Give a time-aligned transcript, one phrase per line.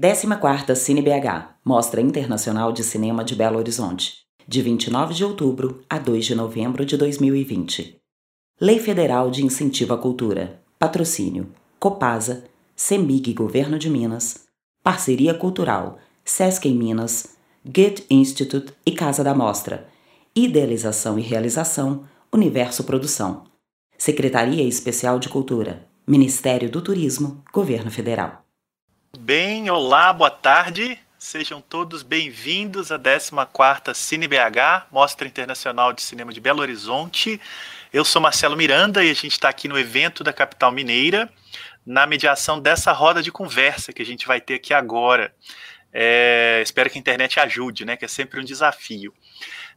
[0.00, 6.00] 14ª Cine BH, Mostra Internacional de Cinema de Belo Horizonte, de 29 de outubro a
[6.00, 7.96] 2 de novembro de 2020.
[8.60, 10.60] Lei Federal de Incentivo à Cultura.
[10.80, 11.46] Patrocínio:
[11.78, 12.42] Copasa,
[12.74, 14.46] CEMIG Governo de Minas,
[14.82, 19.86] Parceria Cultural, Sesc em Minas, Goethe Institute e Casa da Mostra.
[20.34, 22.02] Idealização e realização:
[22.32, 23.44] Universo Produção.
[23.96, 28.43] Secretaria Especial de Cultura, Ministério do Turismo, Governo Federal.
[29.18, 30.98] Bem, olá, boa tarde.
[31.18, 37.40] Sejam todos bem-vindos à 14ª Cine BH, Mostra Internacional de Cinema de Belo Horizonte.
[37.92, 41.30] Eu sou Marcelo Miranda e a gente está aqui no evento da capital mineira,
[41.86, 45.32] na mediação dessa roda de conversa que a gente vai ter aqui agora.
[45.92, 47.96] É, espero que a internet ajude, né?
[47.96, 49.14] Que é sempre um desafio.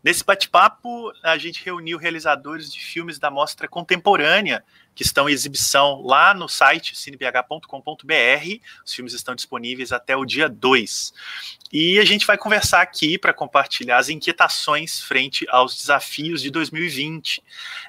[0.03, 4.63] Nesse bate-papo, a gente reuniu realizadores de filmes da mostra contemporânea
[4.97, 7.63] que estão em exibição lá no site cinebh.com.br.
[8.83, 11.13] Os filmes estão disponíveis até o dia 2.
[11.71, 17.44] E a gente vai conversar aqui para compartilhar as inquietações frente aos desafios de 2020.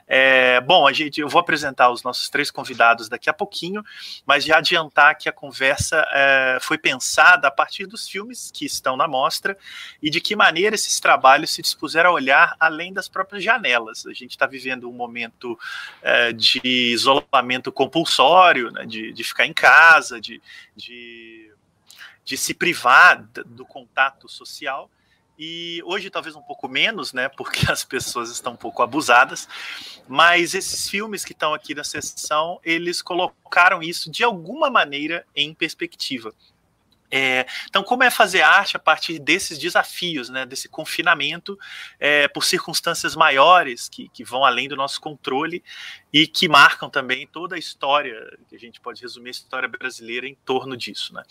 [0.06, 3.84] É, bom, a gente, eu vou apresentar os nossos três convidados daqui a pouquinho,
[4.26, 8.96] mas já adiantar que a conversa é, foi pensada a partir dos filmes que estão
[8.96, 9.56] na mostra
[10.02, 14.06] e de que maneira esses trabalhos se dispuseram a olhar além das próprias janelas.
[14.06, 15.58] A gente está vivendo um momento
[16.02, 20.40] é, de isolamento compulsório, né, de, de ficar em casa, de,
[20.74, 21.48] de
[22.28, 24.90] de se privar do contato social.
[25.38, 29.48] E hoje talvez um pouco menos, né, porque as pessoas estão um pouco abusadas,
[30.06, 35.54] mas esses filmes que estão aqui na sessão, eles colocaram isso de alguma maneira em
[35.54, 36.34] perspectiva.
[37.10, 41.58] É, então, como é fazer arte a partir desses desafios, né, desse confinamento,
[41.98, 45.62] é, por circunstâncias maiores que, que vão além do nosso controle
[46.12, 48.14] e que marcam também toda a história,
[48.48, 51.14] que a gente pode resumir a história brasileira em torno disso.
[51.14, 51.22] Né?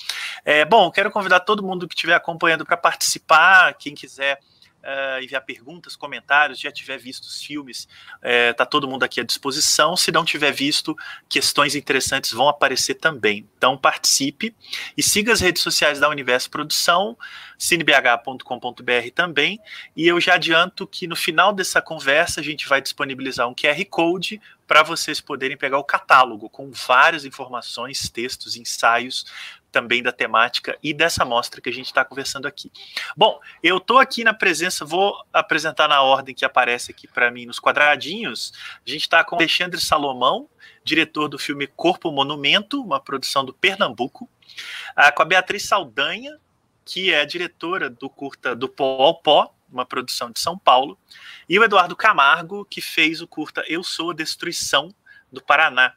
[0.44, 4.39] É, bom, quero convidar todo mundo que estiver acompanhando para participar, quem quiser
[4.88, 7.88] uh, enviar perguntas, comentários, já tiver visto os filmes,
[8.23, 9.98] está uh, todo mundo aqui à disposição.
[9.98, 10.95] Se não tiver visto,
[11.27, 13.45] questões interessantes vão aparecer também.
[13.58, 14.55] Então participe
[14.95, 17.17] e siga as redes sociais da Universo Produção,
[17.58, 19.59] cinebh.com.br também.
[19.95, 23.83] E eu já adianto que no final dessa conversa a gente vai disponibilizar um QR
[23.89, 29.26] Code para vocês poderem pegar o catálogo com várias informações, textos, ensaios
[29.72, 32.72] também da temática e dessa mostra que a gente está conversando aqui.
[33.16, 37.45] Bom, eu estou aqui na presença, vou apresentar na ordem que aparece aqui para mim
[37.45, 38.54] nos quadradinhos.
[38.86, 40.50] A gente está com Alexandre Salomão,
[40.84, 44.30] diretor do filme Corpo Monumento, uma produção do Pernambuco,
[44.95, 46.38] ah, com a Beatriz Saldanha,
[46.84, 50.98] que é diretora do curta do Pó ao Pó, uma produção de São Paulo,
[51.48, 54.94] e o Eduardo Camargo, que fez o curta Eu Sou a Destruição,
[55.32, 55.94] do Paraná.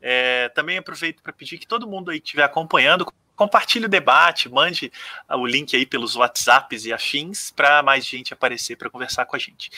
[0.00, 3.06] É, também aproveito para pedir que todo mundo aí estiver acompanhando,
[3.36, 4.92] compartilhe o debate, mande
[5.28, 9.38] o link aí pelos WhatsApps e afins para mais gente aparecer para conversar com a
[9.38, 9.70] gente.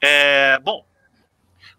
[0.00, 0.84] É, bom,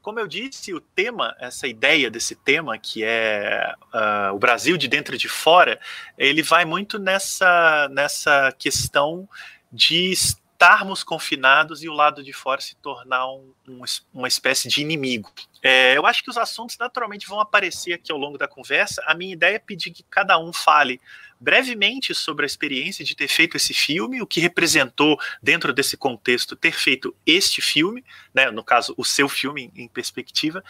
[0.02, 4.88] como eu disse, o tema, essa ideia desse tema, que é uh, o Brasil de
[4.88, 5.80] dentro e de fora,
[6.18, 9.28] ele vai muito nessa, nessa questão
[9.72, 10.14] de
[10.56, 13.82] estarmos confinados e o lado de fora se tornar um, um,
[14.14, 15.32] uma espécie de inimigo.
[15.62, 19.04] É, eu acho que os assuntos naturalmente vão aparecer aqui ao longo da conversa.
[19.06, 21.00] A minha ideia é pedir que cada um fale
[21.40, 26.56] brevemente sobre a experiência de ter feito esse filme, o que representou dentro desse contexto
[26.56, 30.64] ter feito este filme, né, no caso o seu filme em, perspectiva.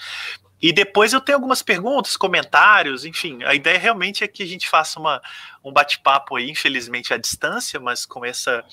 [0.59, 3.43] E depois eu tenho algumas perguntas, comentários, enfim.
[3.43, 5.21] A ideia realmente é que a gente faça uma,
[5.63, 8.63] um bate-papo aí, infelizmente à distância, mas com essa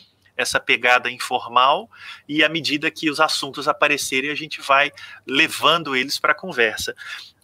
[0.43, 1.91] essa pegada informal
[2.29, 4.93] e à medida que os assuntos aparecerem, a gente vai
[5.27, 6.95] levando eles para a conversa.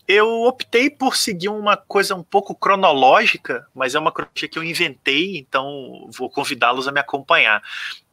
[0.06, 4.64] Eu optei por seguir uma coisa um pouco cronológica, mas é uma cronologia que eu
[4.64, 7.62] inventei, então vou convidá-los a me acompanhar.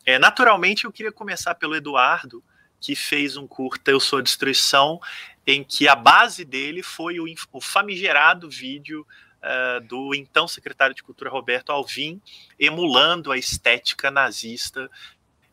[0.05, 2.43] É, naturalmente, eu queria começar pelo Eduardo,
[2.81, 4.99] que fez um curta Eu Sou a Destruição,
[5.47, 9.07] em que a base dele foi o, o famigerado vídeo
[9.45, 12.19] uh, do então secretário de Cultura Roberto Alvim,
[12.59, 14.89] emulando a estética nazista,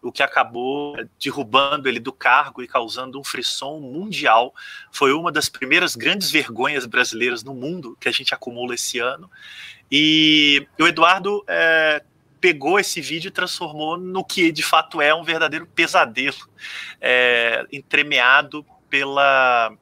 [0.02, 4.52] o que acabou derrubando ele do cargo e causando um frisson mundial.
[4.90, 9.30] Foi uma das primeiras grandes vergonhas brasileiras no mundo que a gente acumula esse ano.
[9.90, 12.02] E o Eduardo é,
[12.40, 16.48] pegou esse vídeo e transformou no que de fato é um verdadeiro pesadelo,
[17.00, 19.72] é, entremeado pela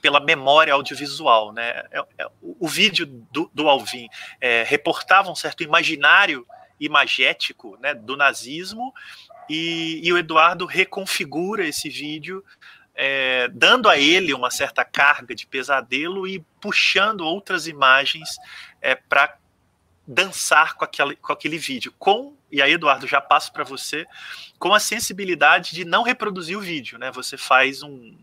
[0.00, 1.52] pela memória audiovisual.
[1.52, 1.68] Né?
[1.90, 4.08] É, é, o, vídeo do, do Alvin
[4.40, 6.46] é, reportava um certo imaginário
[6.78, 8.92] imagético né, do nazismo
[9.48, 12.44] e, e, o Eduardo reconfigura esse vídeo,
[12.94, 18.36] é, dando a ele uma certa carga de pesadelo e puxando outras imagens
[18.80, 19.36] é, para
[20.06, 24.06] dançar com aquele, com aquele vídeo, com, e aí Eduardo, já passo para você,
[24.58, 27.10] com a sensibilidade de não reproduzir o vídeo, né?
[27.12, 28.16] Você faz um,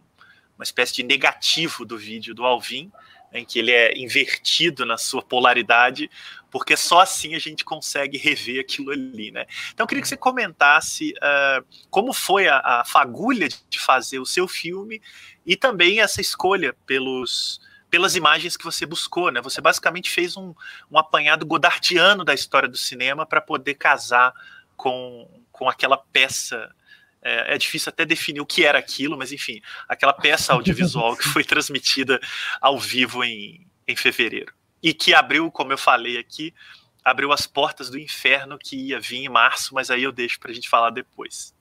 [0.58, 2.92] uma espécie de negativo do vídeo do Alvin,
[3.32, 6.10] em que ele é invertido na sua polaridade,
[6.50, 9.46] porque só assim a gente consegue rever aquilo ali, né?
[9.74, 14.26] Então eu queria que você comentasse uh, como foi a, a, fagulha de fazer o
[14.26, 15.02] seu filme
[15.46, 19.42] e também essa escolha pelos pelas imagens que você buscou, né?
[19.42, 20.54] Você basicamente fez um,
[20.92, 24.34] um apanhado godardiano da história do cinema para poder casar
[24.76, 26.70] com, com aquela peça
[27.22, 31.24] é, é, difícil até definir o que era aquilo, mas enfim, aquela peça audiovisual que
[31.24, 32.20] foi transmitida
[32.62, 34.54] ao vivo em, em fevereiro.
[34.82, 36.54] E que abriu, como eu falei aqui,
[37.04, 40.52] abriu as portas do inferno que ia vir em março, mas aí eu deixo para
[40.52, 41.56] a gente falar depois.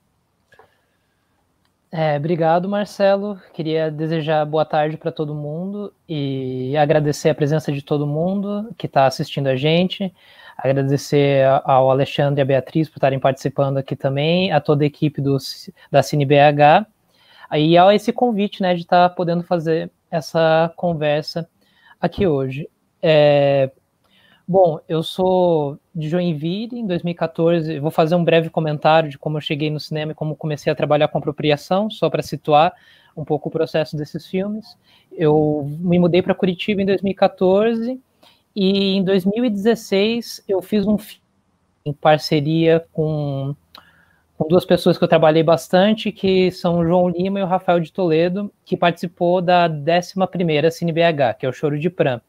[1.91, 3.41] É, obrigado, Marcelo.
[3.53, 8.87] Queria desejar boa tarde para todo mundo e agradecer a presença de todo mundo que
[8.87, 10.13] está assistindo a gente.
[10.57, 15.21] Agradecer ao Alexandre e a Beatriz por estarem participando aqui também, a toda a equipe
[15.21, 15.37] do,
[15.91, 16.87] da CineBH,
[17.55, 21.47] e a esse convite né, de estar podendo fazer essa conversa
[22.01, 22.67] aqui hoje.
[23.01, 23.69] É,
[24.49, 27.79] Bom, eu sou de Joinville, em 2014.
[27.81, 30.75] Vou fazer um breve comentário de como eu cheguei no cinema e como comecei a
[30.75, 32.73] trabalhar com apropriação, só para situar
[33.15, 34.77] um pouco o processo desses filmes.
[35.11, 37.99] Eu me mudei para Curitiba em 2014
[38.59, 41.21] e em 2016 eu fiz um filme
[41.85, 43.55] em parceria com,
[44.35, 47.79] com duas pessoas que eu trabalhei bastante, que são o João Lima e o Rafael
[47.79, 52.19] de Toledo, que participou da 11ª CineBH, que é o Choro de Pran.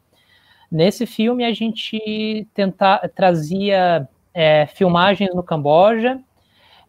[0.71, 6.21] Nesse filme a gente tenta, trazia é, filmagens no Camboja,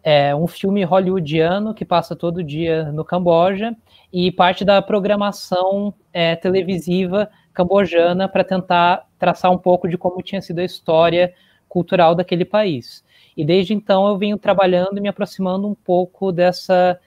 [0.03, 3.74] é um filme hollywoodiano que passa todo dia no Camboja
[4.12, 10.41] e parte da programação é, televisiva cambojana para tentar traçar um pouco de como tinha
[10.41, 11.33] sido a história
[11.67, 13.03] cultural daquele país.
[13.35, 16.97] E desde então eu venho trabalhando e me aproximando um pouco dessa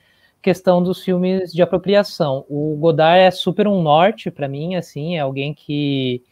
[0.43, 2.45] questão dos filmes de apropriação.
[2.51, 6.23] O Godard é super um norte para mim, assim, é alguém que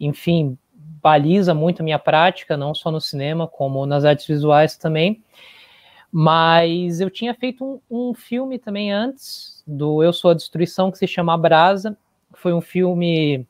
[0.00, 5.22] enfim, baliza muito a minha prática, não só no cinema, como nas artes visuais também.
[6.10, 10.98] Mas eu tinha feito um, um filme também antes, do Eu Sou a Destruição, que
[10.98, 11.96] se chama Brasa.
[12.34, 13.46] Foi um filme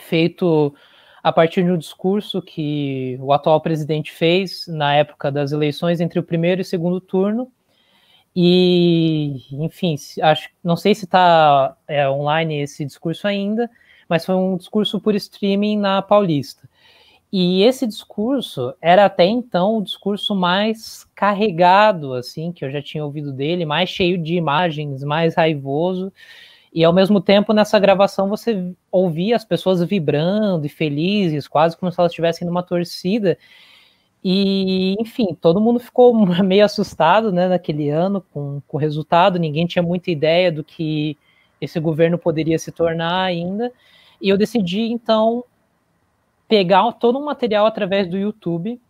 [0.00, 0.74] feito
[1.22, 6.18] a partir de um discurso que o atual presidente fez na época das eleições entre
[6.18, 7.50] o primeiro e o segundo turno.
[8.34, 13.68] E, enfim, acho, não sei se está é, online esse discurso ainda,
[14.08, 16.68] mas foi um discurso por streaming na Paulista.
[17.32, 23.04] E esse discurso era até então o discurso mais carregado, assim, que eu já tinha
[23.04, 26.12] ouvido dele, mais cheio de imagens, mais raivoso.
[26.72, 31.90] E ao mesmo tempo, nessa gravação, você ouvia as pessoas vibrando e felizes, quase como
[31.90, 33.38] se elas estivessem numa torcida.
[34.22, 36.14] E, enfim, todo mundo ficou
[36.44, 41.16] meio assustado né, naquele ano com, com o resultado, ninguém tinha muita ideia do que
[41.60, 43.72] esse governo poderia se tornar ainda.
[44.20, 45.44] E eu decidi, então,
[46.48, 48.80] pegar todo um material através do YouTube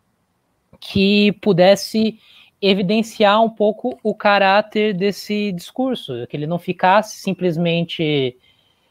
[0.81, 2.19] que pudesse
[2.61, 8.37] evidenciar um pouco o caráter desse discurso, que ele não ficasse simplesmente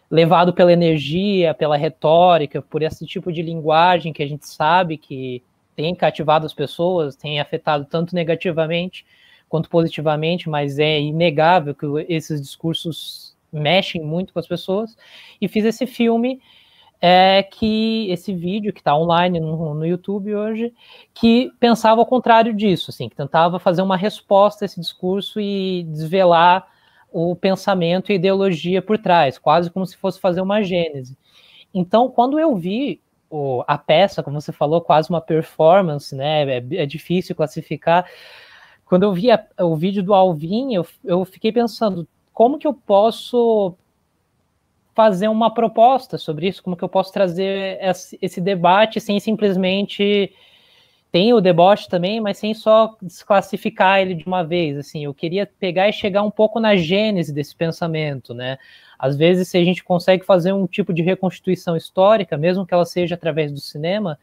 [0.10, 5.44] levado pela energia, pela retórica, por esse tipo de linguagem que a gente sabe que
[5.76, 9.06] tem cativado as pessoas, tem afetado tanto negativamente
[9.50, 14.96] quanto positivamente, mas é inegável que esses discursos mexem muito com as pessoas,
[15.40, 16.42] e fiz esse filme
[17.02, 20.74] é que esse vídeo que está online no, no, YouTube hoje,
[21.14, 25.84] que pensava ao contrário disso, assim, que tentava fazer uma resposta a esse discurso e
[25.84, 26.68] desvelar
[27.12, 31.18] o pensamento e a ideologia por trás, quase como se fosse fazer uma gênese.
[31.74, 36.58] Então, quando eu vi o, a peça, como você falou, quase uma performance, né?
[36.58, 38.06] É, é difícil classificar.
[38.86, 42.74] Quando eu vi a, o vídeo do Alvin, eu, eu fiquei pensando, como que eu
[42.74, 43.76] posso
[44.96, 47.78] fazer uma proposta sobre isso, como que eu posso trazer
[48.22, 50.34] esse debate sem simplesmente
[51.12, 55.46] tem o deboche também, mas sem só desclassificar ele de uma vez, assim, eu queria
[55.46, 58.58] pegar e chegar um pouco na gênese desse pensamento, né?
[58.98, 62.86] Às vezes, se a gente consegue fazer um tipo de reconstituição histórica, mesmo que ela
[62.86, 64.18] seja através do cinema,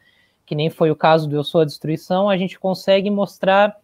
[0.45, 3.75] que nem foi o caso do Eu Sou a Destruição, a gente consegue mostrar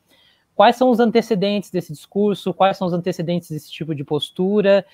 [0.55, 4.86] quais são os antecedentes desse discurso, quais são os antecedentes desse tipo de postura.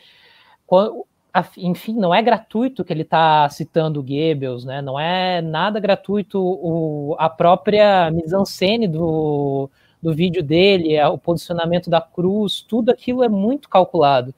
[1.57, 4.81] Enfim, não é gratuito que ele está citando Goebbels, né?
[4.81, 9.69] não é nada gratuito o, a própria mise-en-scène do,
[10.01, 14.33] do vídeo dele, o posicionamento da cruz, tudo aquilo é muito calculado.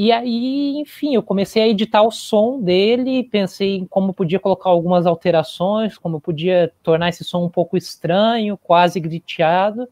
[0.00, 4.70] E aí, enfim, eu comecei a editar o som dele, pensei em como podia colocar
[4.70, 9.88] algumas alterações, como podia tornar esse som um pouco estranho, quase griteado.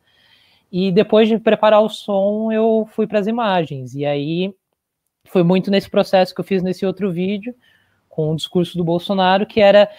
[0.70, 3.94] E depois de preparar o som, eu fui para as imagens.
[3.96, 4.54] E aí
[5.26, 7.54] foi muito nesse processo que eu fiz nesse outro vídeo,
[8.08, 9.90] com o discurso do Bolsonaro, que era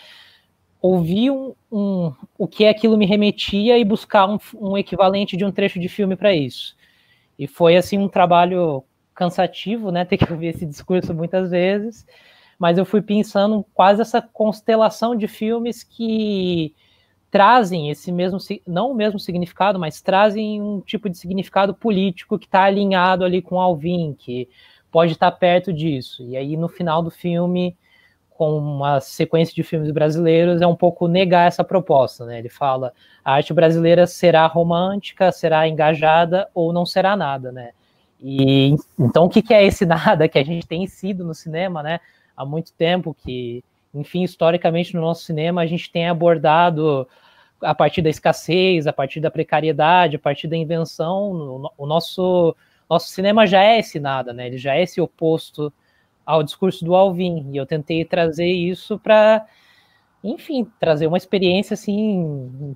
[0.81, 5.51] ouvir um, um, o que aquilo me remetia e buscar um, um equivalente de um
[5.51, 6.75] trecho de filme para isso.
[7.37, 12.05] E foi assim um trabalho cansativo, né, ter que ouvir esse discurso muitas vezes,
[12.57, 16.73] mas eu fui pensando quase essa constelação de filmes que
[17.29, 22.45] trazem esse mesmo, não o mesmo significado, mas trazem um tipo de significado político que
[22.45, 24.47] está alinhado ali com Alvin, que
[24.91, 26.23] pode estar perto disso.
[26.23, 27.75] E aí no final do filme,
[28.29, 32.37] com uma sequência de filmes brasileiros, é um pouco negar essa proposta, né?
[32.39, 32.93] Ele fala:
[33.25, 37.71] a arte brasileira será romântica, será engajada ou não será nada, né?
[38.21, 41.99] E então o que é esse nada que a gente tem sido no cinema, né?
[42.35, 43.63] Há muito tempo que,
[43.93, 47.07] enfim, historicamente no nosso cinema a gente tem abordado
[47.61, 52.55] a partir da escassez, a partir da precariedade, a partir da invenção, o nosso
[52.89, 54.47] nosso cinema já é esse nada, né?
[54.47, 55.71] Ele já é esse oposto
[56.25, 57.49] ao discurso do Alvin.
[57.51, 59.45] E eu tentei trazer isso para,
[60.23, 62.75] enfim, trazer uma experiência assim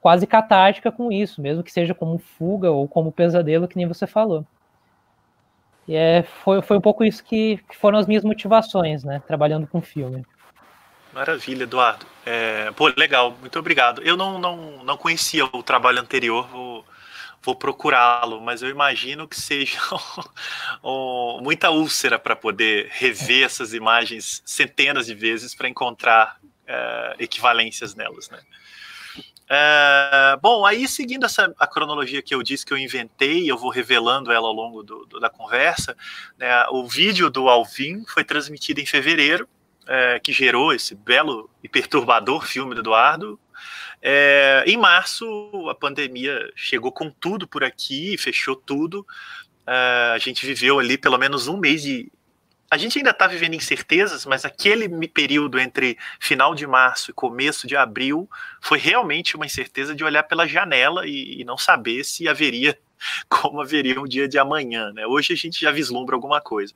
[0.00, 4.06] quase catártica com isso, mesmo que seja como fuga ou como pesadelo, que nem você
[4.06, 4.46] falou.
[5.86, 9.66] E é, foi, foi um pouco isso que, que foram as minhas motivações, né, trabalhando
[9.66, 10.24] com filme.
[11.12, 12.06] Maravilha, Eduardo.
[12.24, 14.02] É, pô, legal, muito obrigado.
[14.02, 16.67] Eu não, não, não conhecia o trabalho anterior, vou,
[17.42, 19.78] vou procurá-lo, mas eu imagino que seja
[20.82, 27.94] um, muita úlcera para poder rever essas imagens centenas de vezes para encontrar é, equivalências
[27.94, 28.40] nelas, né?
[29.50, 33.70] É, bom, aí seguindo essa a cronologia que eu disse que eu inventei, eu vou
[33.70, 35.96] revelando ela ao longo do, do, da conversa.
[36.36, 39.48] Né, o vídeo do Alvin foi transmitido em fevereiro,
[39.86, 43.40] é, que gerou esse belo e perturbador filme do Eduardo.
[44.00, 45.26] É, em março,
[45.68, 49.06] a pandemia chegou com tudo por aqui, fechou tudo.
[49.66, 52.10] É, a gente viveu ali pelo menos um mês de
[52.70, 57.66] a gente ainda está vivendo incertezas, mas aquele período entre final de março e começo
[57.66, 58.28] de abril
[58.60, 62.78] foi realmente uma incerteza de olhar pela janela e, e não saber se haveria
[63.28, 64.92] como haveria um dia de amanhã.
[64.92, 65.06] Né?
[65.06, 66.74] Hoje a gente já vislumbra alguma coisa.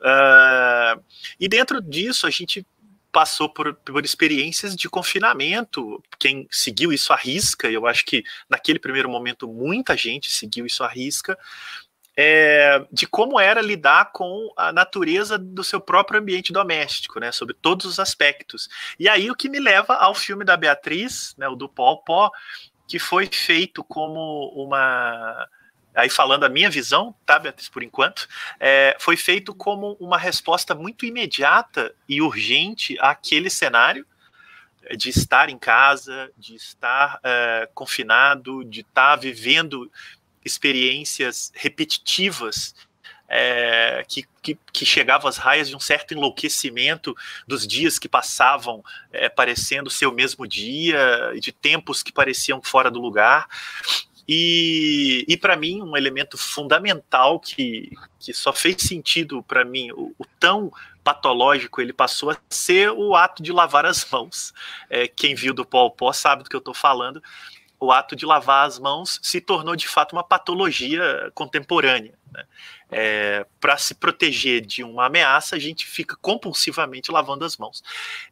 [0.00, 1.02] Uh,
[1.38, 2.66] e dentro disso a gente
[3.16, 6.04] passou por, por, experiências de confinamento.
[6.18, 10.84] Quem seguiu isso à risca, eu acho que naquele primeiro momento muita gente seguiu isso
[10.84, 11.38] à risca,
[12.14, 17.54] é, de como era lidar com a natureza do seu próprio ambiente doméstico, né, sobre
[17.54, 18.68] todos os aspectos.
[18.98, 22.30] E aí o que me leva ao filme da Beatriz, né, o do Paul Pó,
[22.86, 25.48] que foi feito como uma
[25.96, 28.28] aí falando a minha visão, tá, Beatriz, por enquanto,
[28.60, 34.06] é, foi feito como uma resposta muito imediata e urgente àquele cenário
[34.96, 39.90] de estar em casa, de estar é, confinado, de estar vivendo
[40.44, 42.74] experiências repetitivas
[43.28, 48.84] é, que, que, que, chegavam às raias de um certo enlouquecimento dos dias que passavam
[49.12, 53.48] é, parecendo ser o mesmo dia, de tempos que pareciam fora do lugar.
[54.28, 60.14] E, e para mim, um elemento fundamental que, que só fez sentido para mim, o,
[60.18, 60.72] o, tão
[61.04, 64.52] patológico ele passou a ser o ato de lavar as mãos.
[64.90, 67.22] É, quem viu do Paul Pó sabe do que eu estou falando
[67.78, 72.14] o ato de lavar as mãos se tornou de fato uma patologia contemporânea.
[72.32, 72.44] Né?
[72.90, 77.82] É, Para se proteger de uma ameaça, a gente fica compulsivamente lavando as mãos.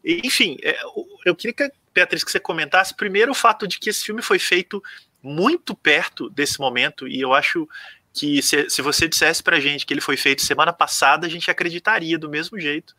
[0.05, 0.79] Enfim, é,
[1.25, 4.39] eu queria que, Beatriz, que você comentasse primeiro o fato de que esse filme foi
[4.39, 4.83] feito
[5.25, 7.69] muito perto desse momento, e eu acho
[8.13, 11.51] que se, se você dissesse para gente que ele foi feito semana passada, a gente
[11.51, 12.95] acreditaria do mesmo jeito.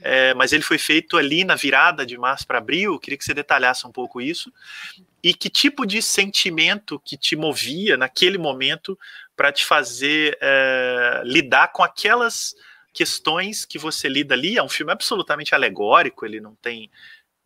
[0.00, 2.94] É, mas ele foi feito ali na virada de março para abril.
[2.94, 4.52] Eu queria que você detalhasse um pouco isso
[5.22, 8.98] e que tipo de sentimento que te movia naquele momento
[9.34, 12.54] para te fazer é, lidar com aquelas
[12.92, 14.56] questões que você lida ali.
[14.56, 16.90] É um filme absolutamente alegórico, ele não tem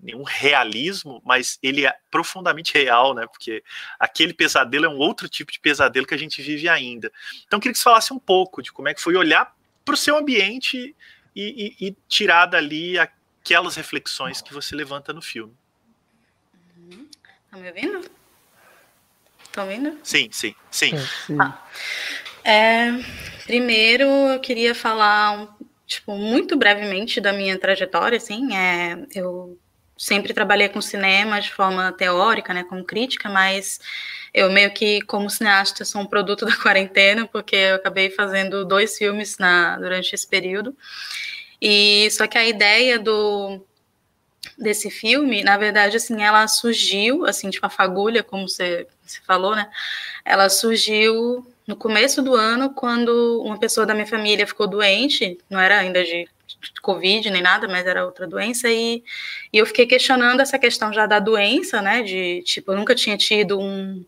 [0.02, 3.26] nenhum realismo, mas ele é profundamente real, né?
[3.26, 3.62] Porque
[3.98, 7.12] aquele pesadelo é um outro tipo de pesadelo que a gente vive ainda.
[7.46, 9.54] Então, eu queria que você falasse um pouco de como é que foi olhar
[9.84, 10.94] para o seu ambiente
[11.34, 15.54] e, e, e tirar dali aquelas reflexões que você levanta no filme.
[17.50, 18.10] Tá me ouvindo?
[19.52, 19.98] Tá ouvindo?
[20.04, 20.92] Sim, sim, sim.
[21.38, 21.60] Ah.
[22.44, 22.92] É,
[23.44, 29.58] primeiro, eu queria falar, tipo, muito brevemente da minha trajetória, assim, é, eu
[30.00, 33.78] sempre trabalhei com cinema de forma teórica, né, como crítica, mas
[34.32, 38.96] eu meio que, como cineasta, sou um produto da quarentena, porque eu acabei fazendo dois
[38.96, 40.74] filmes na, durante esse período.
[41.60, 43.60] E só que a ideia do
[44.56, 49.54] desse filme, na verdade, assim, ela surgiu, assim, tipo a fagulha, como você, você falou,
[49.54, 49.70] né?
[50.24, 55.60] Ela surgiu no começo do ano, quando uma pessoa da minha família ficou doente, não
[55.60, 56.26] era ainda de
[56.82, 59.02] Covid nem nada, mas era outra doença, e,
[59.52, 62.02] e eu fiquei questionando essa questão já da doença, né?
[62.02, 64.04] De tipo, eu nunca tinha tido um,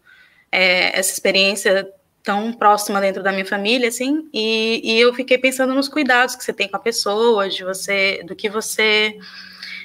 [0.51, 1.89] é, essa experiência
[2.23, 6.45] tão próxima dentro da minha família, assim, e, e eu fiquei pensando nos cuidados que
[6.45, 9.19] você tem com a pessoa, de você, do que você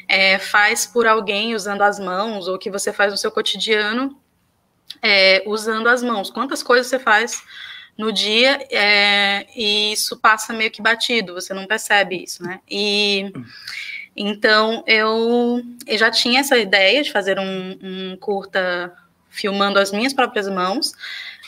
[0.07, 4.15] é, faz por alguém usando as mãos, ou que você faz no seu cotidiano
[5.01, 6.29] é, usando as mãos.
[6.29, 7.41] Quantas coisas você faz
[7.97, 12.59] no dia é, e isso passa meio que batido, você não percebe isso, né?
[12.69, 13.31] E
[14.15, 18.95] então eu, eu já tinha essa ideia de fazer um, um curta
[19.29, 20.93] filmando as minhas próprias mãos,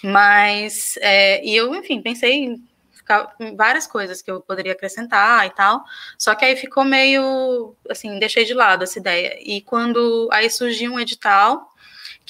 [0.04, 5.84] mas é, e eu, enfim, pensei em várias coisas que eu poderia acrescentar e tal,
[6.18, 9.38] só que aí ficou meio assim, deixei de lado essa ideia.
[9.42, 11.69] E quando aí surgiu um edital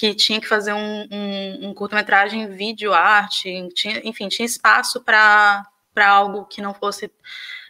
[0.00, 5.62] que tinha que fazer um, um, um curta-metragem vídeo arte, tinha, enfim, tinha espaço para
[5.94, 7.12] algo que não fosse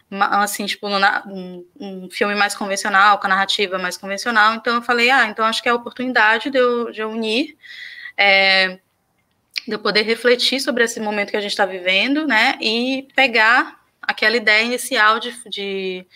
[0.09, 5.09] assim, tipo, um, um, filme mais convencional, com a narrativa mais convencional, então eu falei,
[5.09, 7.57] ah, então acho que é a oportunidade de eu, de eu unir,
[8.15, 8.79] é,
[9.67, 13.77] de eu poder refletir sobre esse momento que a gente está vivendo, né, e pegar
[14.01, 16.07] aquela ideia inicial de, de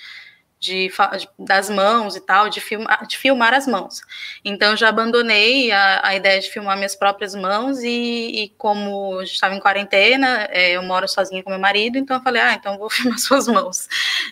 [0.65, 0.91] de,
[1.37, 4.01] das mãos e tal, de filmar, de filmar as mãos.
[4.43, 9.53] Então, já abandonei a, a ideia de filmar minhas próprias mãos e, e como estava
[9.53, 12.89] em quarentena, é, eu moro sozinha com meu marido, então eu falei, ah, então vou
[12.91, 13.87] filmar suas mãos.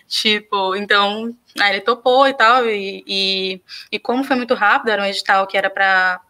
[0.08, 3.62] tipo, então, aí ele topou e tal, e, e,
[3.92, 6.20] e como foi muito rápido, era um edital que era para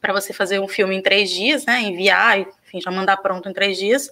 [0.00, 3.52] para você fazer um filme em três dias, né, enviar, enfim, já mandar pronto em
[3.52, 4.10] três dias.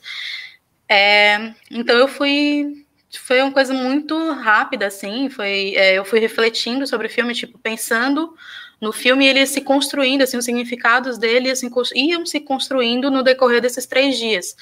[0.88, 2.83] É, então eu fui
[3.18, 7.58] foi uma coisa muito rápida, assim, foi, é, eu fui refletindo sobre o filme, tipo,
[7.58, 8.34] pensando
[8.80, 13.60] no filme, ele se construindo, assim, os significados dele assim, iam se construindo no decorrer
[13.60, 14.56] desses três dias,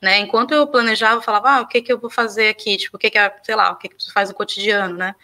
[0.00, 2.96] né, enquanto eu planejava, eu falava, ah, o que que eu vou fazer aqui, tipo,
[2.96, 5.14] o que que é, sei lá, o que que você faz no cotidiano, né,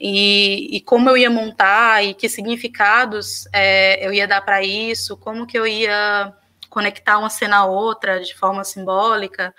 [0.00, 5.16] e, e como eu ia montar, e que significados é, eu ia dar para isso,
[5.16, 6.34] como que eu ia
[6.72, 9.54] conectar uma cena a outra de forma simbólica.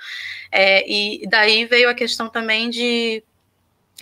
[0.51, 3.23] É, e daí veio a questão também de,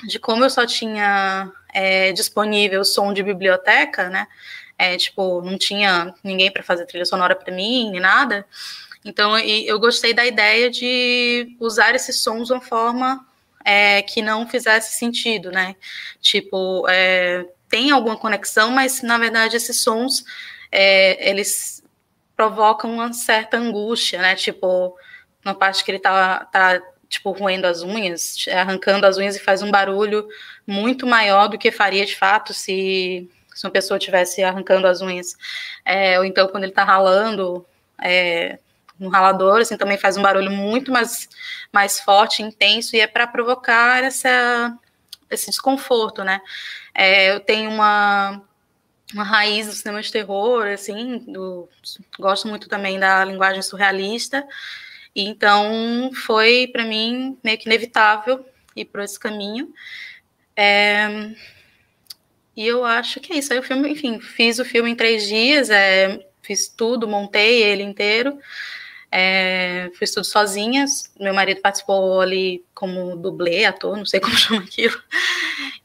[0.08, 4.28] de como eu só tinha é, disponível som de biblioteca, né?
[4.78, 8.46] É, tipo, não tinha ninguém para fazer trilha sonora para mim, nem nada.
[9.04, 13.26] Então, eu gostei da ideia de usar esses sons de uma forma
[13.66, 15.76] é, que não fizesse sentido, né?
[16.22, 20.24] Tipo, é, tem alguma conexão, mas na verdade esses sons
[20.72, 21.81] é, eles
[22.42, 24.34] provoca uma certa angústia, né?
[24.34, 24.98] Tipo,
[25.46, 29.62] na parte que ele tá, tá tipo, roendo as unhas, arrancando as unhas e faz
[29.62, 30.28] um barulho
[30.66, 35.38] muito maior do que faria de fato se, se uma pessoa estivesse arrancando as unhas.
[35.86, 37.64] É, ou então, quando ele está ralando
[38.02, 38.58] é,
[38.98, 41.30] no ralador, assim, também faz um barulho muito mais,
[41.72, 44.76] mais forte, intenso, e é para provocar essa,
[45.30, 46.42] esse desconforto, né?
[46.92, 48.42] É, eu tenho uma
[49.14, 51.68] uma raiz do cinema de terror, assim, do,
[52.20, 54.48] gosto muito também da linguagem surrealista,
[55.16, 58.46] e então foi para mim meio que inevitável
[58.76, 59.74] ir por esse caminho.
[60.56, 61.32] É,
[62.56, 63.54] e eu acho que é isso.
[63.54, 67.84] Aí o filme, enfim, fiz o filme em três dias, é, fiz tudo, montei ele
[67.84, 68.38] inteiro,
[69.12, 70.86] é, fiz tudo sozinha.
[71.20, 75.02] Meu marido participou ali como dublê, ator, não sei como chama aquilo.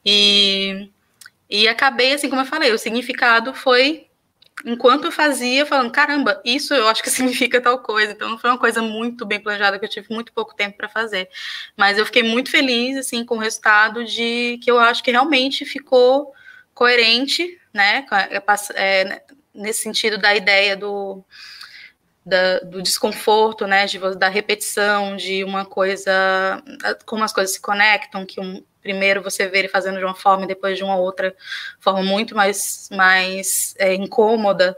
[0.05, 0.91] E
[1.49, 4.07] e acabei, assim como eu falei, o significado foi
[4.65, 8.13] enquanto eu fazia, falando, caramba, isso eu acho que significa tal coisa.
[8.13, 10.89] Então não foi uma coisa muito bem planejada, que eu tive muito pouco tempo para
[10.89, 11.29] fazer.
[11.77, 15.65] Mas eu fiquei muito feliz, assim, com o resultado de que eu acho que realmente
[15.65, 16.33] ficou
[16.75, 18.05] coerente, né,
[18.75, 19.23] é,
[19.55, 21.25] nesse sentido da ideia do,
[22.25, 26.63] da, do desconforto, né, de, da repetição, de uma coisa,
[27.07, 30.45] como as coisas se conectam, que um, primeiro você vê ele fazendo de uma forma
[30.45, 31.35] e depois de uma outra
[31.81, 34.77] forma muito mais, mais é, incômoda.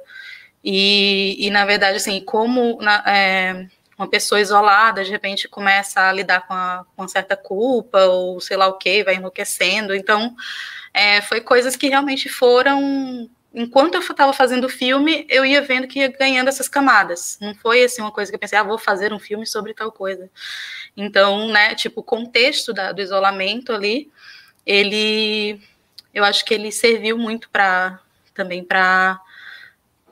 [0.65, 3.67] E, e, na verdade, assim, como na, é,
[3.99, 8.41] uma pessoa isolada de repente começa a lidar com, a, com uma certa culpa ou
[8.41, 9.95] sei lá o que, vai enlouquecendo.
[9.95, 10.35] Então,
[10.95, 15.89] é, foi coisas que realmente foram enquanto eu estava fazendo o filme, eu ia vendo
[15.89, 17.37] que ia ganhando essas camadas.
[17.41, 19.91] Não foi assim uma coisa que eu pensei, ah, vou fazer um filme sobre tal
[19.91, 20.31] coisa.
[20.97, 24.11] Então, né, tipo, o contexto da, do isolamento ali,
[24.65, 25.61] ele
[26.15, 28.01] eu acho que ele serviu muito para
[28.35, 29.21] também para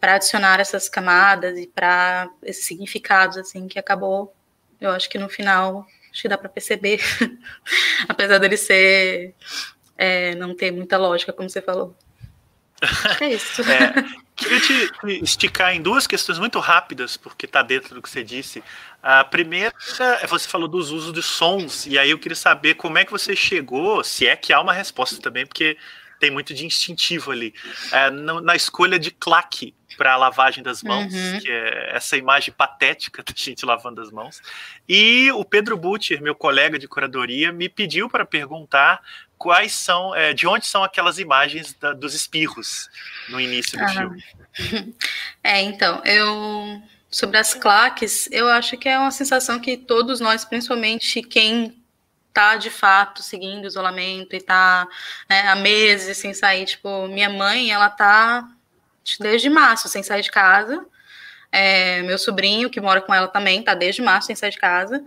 [0.00, 4.35] para adicionar essas camadas e para esses significados assim que acabou
[4.80, 7.00] eu acho que no final acho que dá para perceber
[8.09, 9.35] apesar dele ser
[9.96, 11.96] é, não ter muita lógica como você falou
[13.21, 13.93] é isso é,
[14.35, 18.62] queria te esticar em duas questões muito rápidas porque está dentro do que você disse
[19.03, 19.73] a primeira
[20.21, 23.12] é você falou dos usos de sons e aí eu queria saber como é que
[23.12, 25.77] você chegou se é que há uma resposta também porque
[26.19, 27.55] tem muito de instintivo ali.
[27.93, 31.41] É, no, na escolha de claque para a lavagem das mãos, uhum.
[31.41, 34.43] que é essa imagem patética da gente lavando as mãos.
[34.89, 39.01] E o Pedro Butcher, meu colega de curadoria, me pediu para perguntar
[39.38, 42.88] quais são, é, de onde são aquelas imagens da, dos espirros
[43.29, 43.88] no início do ah.
[43.88, 44.25] filme.
[45.44, 50.44] É, então, eu sobre as claques, eu acho que é uma sensação que todos nós,
[50.44, 51.83] principalmente quem
[52.37, 54.87] tá de fato seguindo o isolamento e tá
[55.27, 56.66] né, há meses sem sair.
[56.66, 58.46] Tipo, minha mãe, ela tá
[59.18, 60.85] desde março sem sair de casa.
[61.51, 65.03] É, meu sobrinho, que mora com ela também, tá desde março sem sair de casa.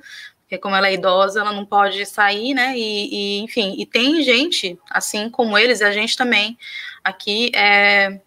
[0.49, 2.73] Porque como ela é idosa, ela não pode sair, né?
[2.75, 6.57] E, e enfim, e tem gente, assim como eles, e a gente também
[7.03, 8.19] aqui é,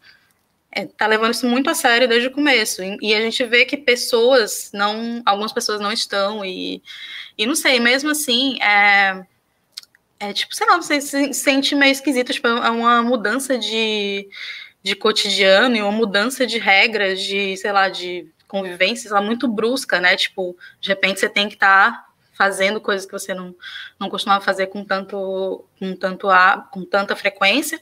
[0.70, 2.80] é, tá levando isso muito a sério desde o começo.
[2.80, 6.80] E, e, a gente vê que pessoas não, algumas pessoas não estão, e,
[7.36, 9.26] e não sei, mesmo assim, é,
[10.20, 14.28] é tipo, sei lá, você se sente meio esquisito, tipo, é uma mudança de,
[14.80, 19.48] de cotidiano e uma mudança de regras, de, sei lá, de convivência, sei lá, muito
[19.48, 20.14] brusca, né?
[20.14, 23.54] Tipo, de repente você tem que estar tá fazendo coisas que você não,
[23.98, 26.28] não costumava fazer com tanto, com tanto,
[26.70, 27.80] com tanta frequência.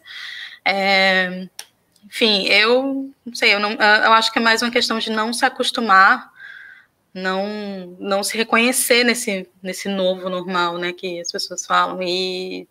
[0.65, 1.49] É,
[2.05, 5.33] enfim, eu não sei, eu, não, eu acho que é mais uma questão de não
[5.33, 6.31] se acostumar,
[7.13, 12.03] não, não se reconhecer nesse, nesse novo normal, né, que as pessoas falam.
[12.03, 12.69] E,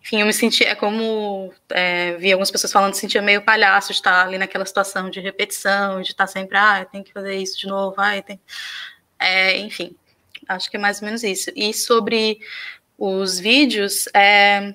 [0.00, 4.26] enfim, eu me senti, é como é, vi algumas pessoas falando, sentia meio palhaço estar
[4.26, 7.94] ali naquela situação de repetição, de estar sempre, ah, tem que fazer isso de novo,
[7.98, 8.40] ah, tem.
[9.18, 9.96] É, enfim,
[10.48, 11.50] acho que é mais ou menos isso.
[11.54, 12.38] E sobre
[12.98, 14.74] os vídeos, é,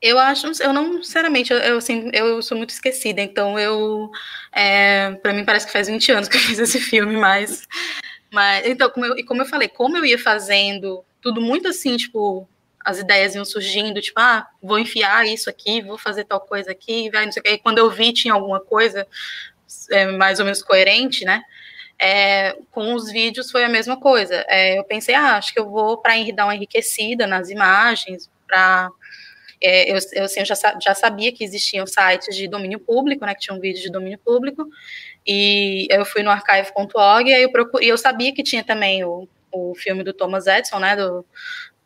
[0.00, 4.10] eu acho, eu não, sinceramente, eu, eu, assim, eu sou muito esquecida, então eu,
[4.52, 7.66] é, para mim parece que faz 20 anos que eu fiz esse filme, mas,
[8.32, 11.96] mas então, como eu, e como eu falei, como eu ia fazendo tudo muito assim,
[11.98, 12.48] tipo,
[12.82, 17.10] as ideias iam surgindo, tipo, ah, vou enfiar isso aqui, vou fazer tal coisa aqui,
[17.10, 19.06] vai, não sei o que, e quando eu vi tinha alguma coisa
[19.90, 21.42] é, mais ou menos coerente, né,
[22.00, 25.68] é, com os vídeos foi a mesma coisa, é, eu pensei, ah, acho que eu
[25.68, 28.90] vou para dar uma enriquecida nas imagens, para
[29.62, 33.34] é, eu, eu, assim, eu já, já, sabia que existiam sites de domínio público, né,
[33.34, 34.66] que tinham vídeos de domínio público,
[35.26, 37.50] e eu fui no archive.org e eu
[37.82, 41.26] eu sabia que tinha também o, o filme do Thomas Edison, né, do,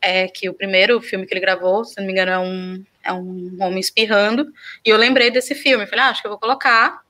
[0.00, 3.12] é, que o primeiro filme que ele gravou, se não me engano, é um, é
[3.12, 4.46] um homem espirrando,
[4.84, 7.03] e eu lembrei desse filme, falei, ah, acho que eu vou colocar,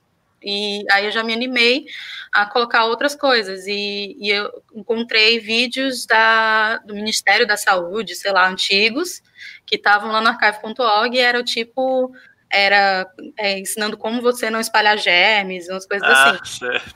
[0.45, 1.85] e aí eu já me animei
[2.31, 8.31] a colocar outras coisas, e, e eu encontrei vídeos da, do Ministério da Saúde, sei
[8.31, 9.23] lá, antigos,
[9.65, 12.13] que estavam lá no archive.org e era o tipo
[12.51, 16.59] era é, ensinando como você não espalhar germes, umas coisas ah, assim.
[16.59, 16.93] Certo.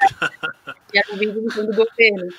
[0.92, 2.34] E era um vídeo do governo.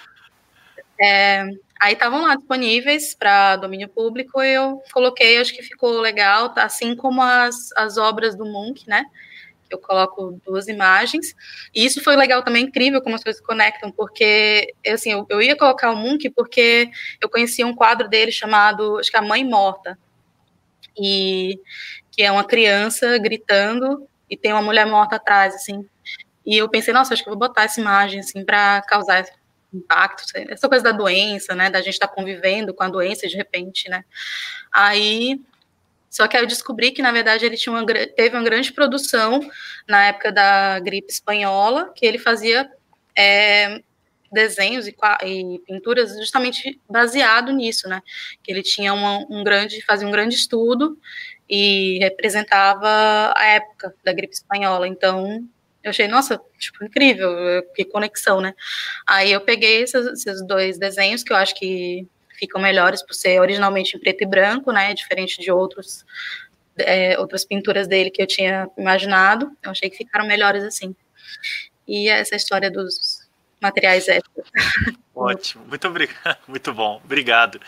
[1.00, 1.44] É,
[1.80, 6.64] aí estavam lá disponíveis para domínio público e eu coloquei, acho que ficou legal, tá?
[6.64, 9.04] assim como as, as obras do Munch, né?
[9.70, 11.34] Eu coloco duas imagens.
[11.74, 15.56] E isso foi legal também, incrível como as coisas conectam, porque assim, eu, eu ia
[15.56, 19.44] colocar o Munch porque eu conhecia um quadro dele chamado, acho que é A Mãe
[19.44, 19.98] Morta,
[20.98, 21.58] e
[22.10, 25.86] que é uma criança gritando e tem uma mulher morta atrás, assim.
[26.44, 29.24] E eu pensei, nossa, acho que eu vou botar essa imagem, assim, para causar
[29.72, 33.36] impacto, essa coisa da doença, né, da gente estar tá convivendo com a doença de
[33.36, 34.04] repente, né.
[34.72, 35.40] Aí,
[36.10, 39.40] só que aí eu descobri que, na verdade, ele tinha uma, teve uma grande produção
[39.88, 42.68] na época da gripe espanhola, que ele fazia
[43.16, 43.80] é,
[44.32, 48.02] desenhos e, e, pinturas justamente baseado nisso, né?
[48.42, 50.98] Que ele tinha uma, um grande, fazia um grande estudo
[51.48, 54.88] e representava a época da gripe espanhola.
[54.88, 55.44] Então,
[55.82, 57.30] eu achei, nossa, tipo, incrível,
[57.74, 58.52] que conexão, né?
[59.06, 62.06] Aí eu peguei esses, esses dois desenhos que eu acho que
[62.40, 64.92] ficam melhores por ser originalmente em preto e branco, né?
[64.94, 66.04] Diferente de outros
[66.78, 69.52] é, outras pinturas dele que eu tinha imaginado.
[69.62, 70.96] Eu achei que ficaram melhores assim.
[71.86, 73.28] E essa história dos
[73.60, 74.44] materiais éticos.
[75.14, 77.60] Ótimo, muito obrigado, muito bom, obrigado.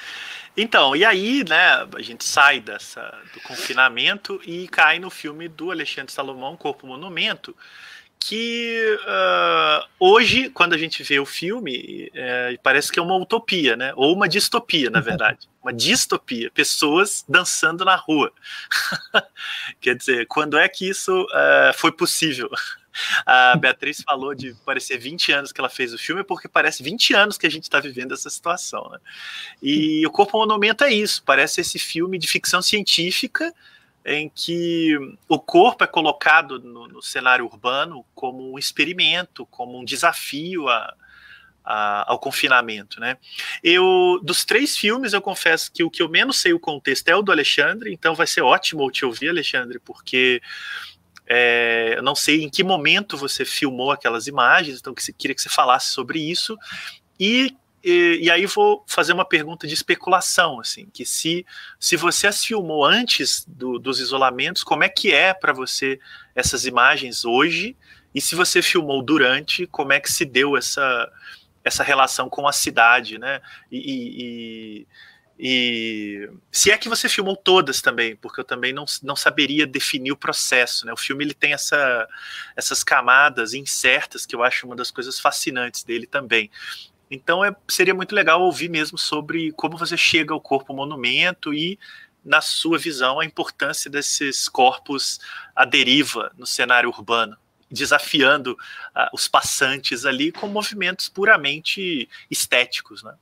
[0.56, 3.00] Então, e aí, né, a gente sai dessa,
[3.32, 7.56] do confinamento e cai no filme do Alexandre Salomão, Corpo Monumento,
[8.22, 13.76] que uh, hoje, quando a gente vê o filme, é, parece que é uma utopia,
[13.76, 13.92] né?
[13.96, 15.50] Ou uma distopia, na verdade.
[15.62, 16.50] Uma distopia.
[16.50, 18.32] Pessoas dançando na rua.
[19.80, 22.50] Quer dizer, quando é que isso uh, foi possível?
[23.24, 27.14] A Beatriz falou de parecer 20 anos que ela fez o filme, porque parece 20
[27.14, 28.90] anos que a gente está vivendo essa situação.
[28.90, 28.98] Né?
[29.62, 33.54] E o Corpo Monumento é isso, parece esse filme de ficção científica
[34.04, 34.96] em que
[35.28, 40.94] o corpo é colocado no, no cenário urbano como um experimento, como um desafio a,
[41.64, 43.16] a, ao confinamento, né?
[43.62, 47.16] Eu dos três filmes eu confesso que o que eu menos sei o contexto é
[47.16, 50.42] o do Alexandre, então vai ser ótimo te ouvir, Alexandre, porque
[51.26, 55.42] é, eu não sei em que momento você filmou aquelas imagens, então que, queria que
[55.42, 56.56] você falasse sobre isso
[57.18, 61.44] e e, e, aí vou fazer uma pergunta de especulação, assim, que se,
[61.80, 65.98] se você as filmou antes do, dos isolamentos, como é que é para você
[66.34, 67.76] essas imagens hoje?
[68.14, 71.10] E se você filmou durante, como é que se deu essa,
[71.64, 73.40] essa relação com a cidade, né?
[73.70, 74.86] E, e,
[75.38, 80.12] e, se é que você filmou todas também, porque eu também não, não saberia definir
[80.12, 80.92] o processo, né?
[80.92, 82.06] O filme ele tem essa,
[82.54, 86.50] essas camadas incertas que eu acho uma das coisas fascinantes dele também.
[87.14, 91.78] Então é, seria muito legal ouvir mesmo sobre como você chega ao corpo monumento e,
[92.24, 95.20] na sua visão, a importância desses corpos
[95.54, 97.36] à deriva no cenário urbano,
[97.70, 103.14] desafiando uh, os passantes ali com movimentos puramente estéticos, né?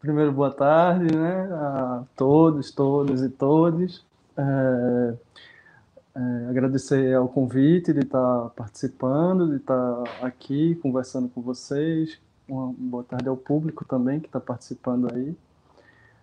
[0.00, 4.04] Primeiro, boa tarde, né, a todos, todas e todos.
[4.36, 5.14] É
[6.14, 12.18] é, agradecer ao convite de estar participando, de estar aqui conversando com vocês.
[12.48, 15.36] Uma boa tarde ao público também que está participando aí.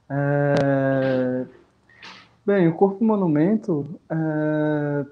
[0.09, 1.45] É...
[2.45, 5.05] Bem, o Corpo Monumento, é...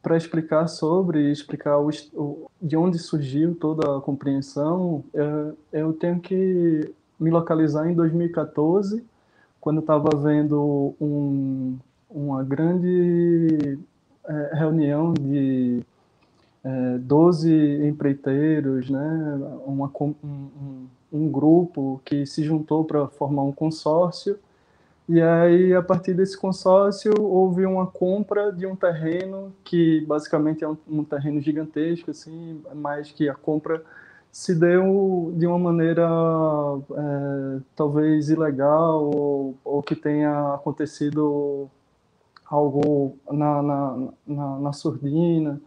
[0.00, 6.94] para explicar sobre, explicar o, de onde surgiu toda a compreensão, eu, eu tenho que
[7.18, 9.04] me localizar em 2014,
[9.60, 11.76] quando estava vendo um,
[12.10, 13.91] uma grande é,
[14.54, 15.82] reunião de
[16.64, 24.38] é, 12 empreiteiros, né, uma, um, um grupo que se juntou para formar um consórcio,
[25.08, 30.68] e aí, a partir desse consórcio, houve uma compra de um terreno que basicamente é
[30.68, 33.82] um, um terreno gigantesco, assim, mas que a compra
[34.30, 41.68] se deu de uma maneira é, talvez ilegal ou, ou, que tenha acontecido
[42.52, 45.58] algo na, na, na, na surdina.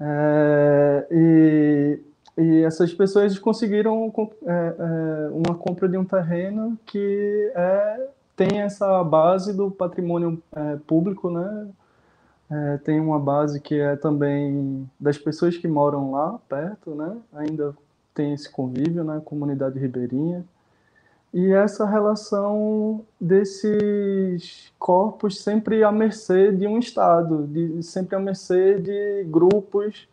[0.00, 2.00] É, e,
[2.36, 4.12] e essas pessoas conseguiram
[4.44, 10.76] é, é, uma compra de um terreno que é, tem essa base do patrimônio é,
[10.86, 11.68] público, né?
[12.50, 17.16] É, tem uma base que é também das pessoas que moram lá perto, né?
[17.32, 17.76] Ainda
[18.12, 19.20] tem esse convívio, né?
[19.24, 20.44] Comunidade ribeirinha
[21.32, 28.78] e essa relação desses corpos sempre à mercê de um Estado, de, sempre à mercê
[28.78, 30.08] de grupos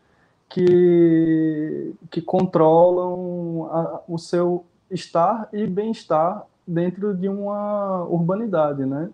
[0.50, 9.10] que, que controlam a, o seu estar e bem-estar dentro de uma urbanidade, né?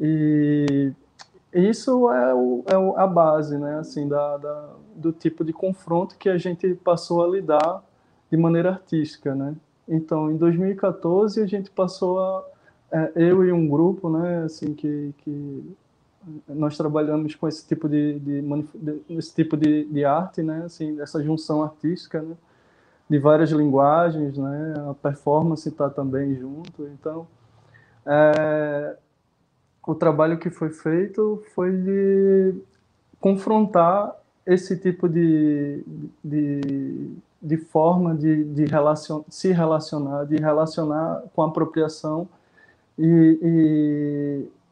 [0.00, 0.92] E
[1.52, 3.78] isso é, o, é a base, né?
[3.78, 7.82] Assim, da, da, do tipo de confronto que a gente passou a lidar
[8.30, 9.54] de maneira artística, né?
[9.88, 12.44] Então, em 2014, a gente passou a.
[12.92, 15.76] É, eu e um grupo, né, assim, que, que
[16.48, 21.00] nós trabalhamos com esse tipo de, de, de esse tipo de, de, arte, né, assim,
[21.00, 22.36] essa junção artística, né,
[23.08, 26.86] de várias linguagens, né, a performance está também junto.
[26.86, 27.26] Então,
[28.06, 28.96] é,
[29.86, 32.54] o trabalho que foi feito foi de
[33.20, 34.14] confrontar
[34.46, 35.82] esse tipo de,
[36.22, 37.10] de,
[37.44, 42.26] de forma de, de relacion, se relacionar, de relacionar com a apropriação
[42.98, 43.38] e,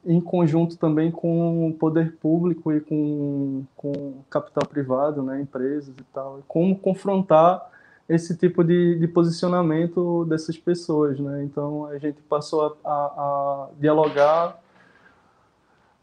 [0.06, 5.94] e, em conjunto também com o poder público e com, com capital privado, né, empresas
[5.96, 6.40] e tal.
[6.48, 7.70] Como confrontar
[8.08, 11.44] esse tipo de, de posicionamento dessas pessoas, né?
[11.44, 14.58] Então a gente passou a, a, a dialogar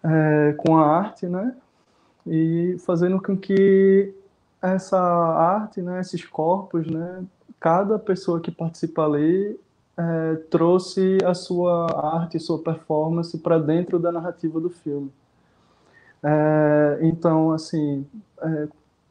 [0.04, 1.56] é, com a arte, né?
[2.26, 4.14] E fazendo com que
[4.62, 7.24] essa arte, né, esses corpos, né,
[7.60, 9.60] cada pessoa que participa ali
[9.98, 15.12] é, trouxe a sua arte, sua performance para dentro da narrativa do filme.
[16.24, 18.06] É, então, assim,
[18.42, 18.68] é,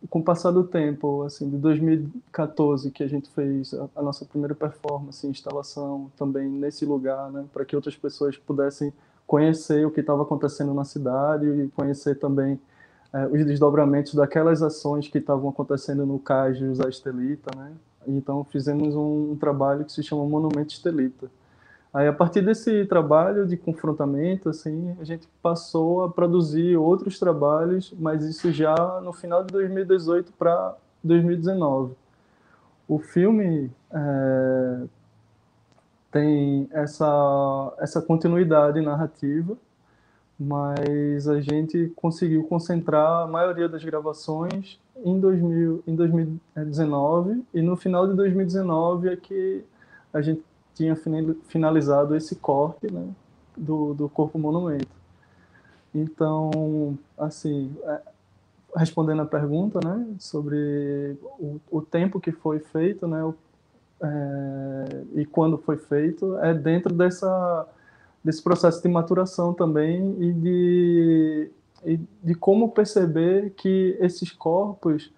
[0.08, 4.24] com o passar do tempo, assim, de 2014 que a gente fez a, a nossa
[4.24, 8.92] primeira performance, instalação também nesse lugar, né, para que outras pessoas pudessem
[9.26, 12.58] conhecer o que estava acontecendo na cidade e conhecer também
[13.12, 17.72] é, os desdobramentos daquelas ações que estavam acontecendo no cais de José Estelita, né?
[18.06, 21.30] Então fizemos um, trabalho que se chama Monumento Estelita.
[21.92, 27.94] Aí a partir desse trabalho de confrontamento, assim, a gente passou a produzir outros trabalhos,
[27.98, 31.94] mas isso já no final de 2018 para 2019.
[32.86, 34.82] O filme é,
[36.10, 39.56] tem essa essa continuidade narrativa
[40.38, 47.76] mas a gente conseguiu concentrar a maioria das gravações em, 2000, em 2019 e no
[47.76, 49.64] final de 2019 é que
[50.12, 50.42] a gente
[50.74, 50.94] tinha
[51.48, 53.08] finalizado esse corte né,
[53.56, 54.86] do, do corpo monumento.
[55.92, 58.00] Então, assim, é,
[58.76, 63.34] respondendo a pergunta né, sobre o, o tempo que foi feito né,
[64.00, 67.66] é, e quando foi feito, é dentro dessa
[68.24, 71.50] desse processo de maturação também e de,
[71.84, 75.12] e de como perceber que esses corpos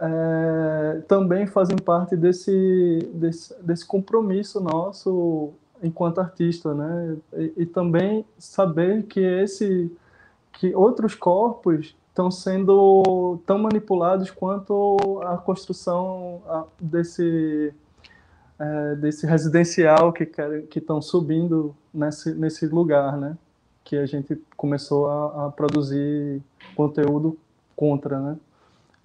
[0.00, 7.16] é, também fazem parte desse, desse, desse compromisso nosso enquanto artista, né?
[7.34, 9.90] E, e, também saber que esse
[10.52, 16.42] que outros corpos estão sendo tão manipulados quanto a construção
[16.80, 17.72] desse
[18.58, 23.36] é, desse residencial que que estão subindo nesse nesse lugar, né?
[23.84, 26.42] Que a gente começou a, a produzir
[26.74, 27.38] conteúdo
[27.76, 28.36] contra, né?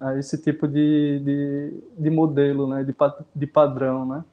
[0.00, 2.82] A esse tipo de, de, de modelo, né?
[2.82, 2.94] De,
[3.34, 4.24] de padrão, né?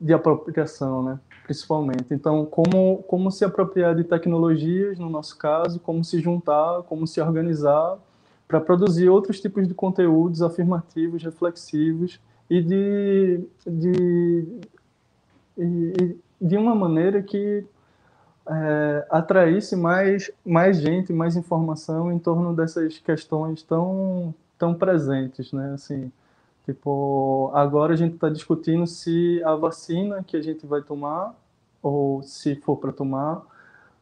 [0.00, 1.20] De apropriação, né?
[1.44, 2.06] Principalmente.
[2.12, 7.20] Então, como como se apropriar de tecnologias, no nosso caso, como se juntar, como se
[7.20, 7.98] organizar
[8.46, 14.60] para produzir outros tipos de conteúdos afirmativos, reflexivos e de, de,
[15.56, 17.64] de, de uma maneira que
[18.48, 25.74] é, atraísse mais, mais gente, mais informação em torno dessas questões tão, tão presentes, né?
[25.74, 26.10] Assim,
[26.66, 31.32] tipo, agora a gente está discutindo se a vacina que a gente vai tomar,
[31.80, 33.42] ou se for para tomar,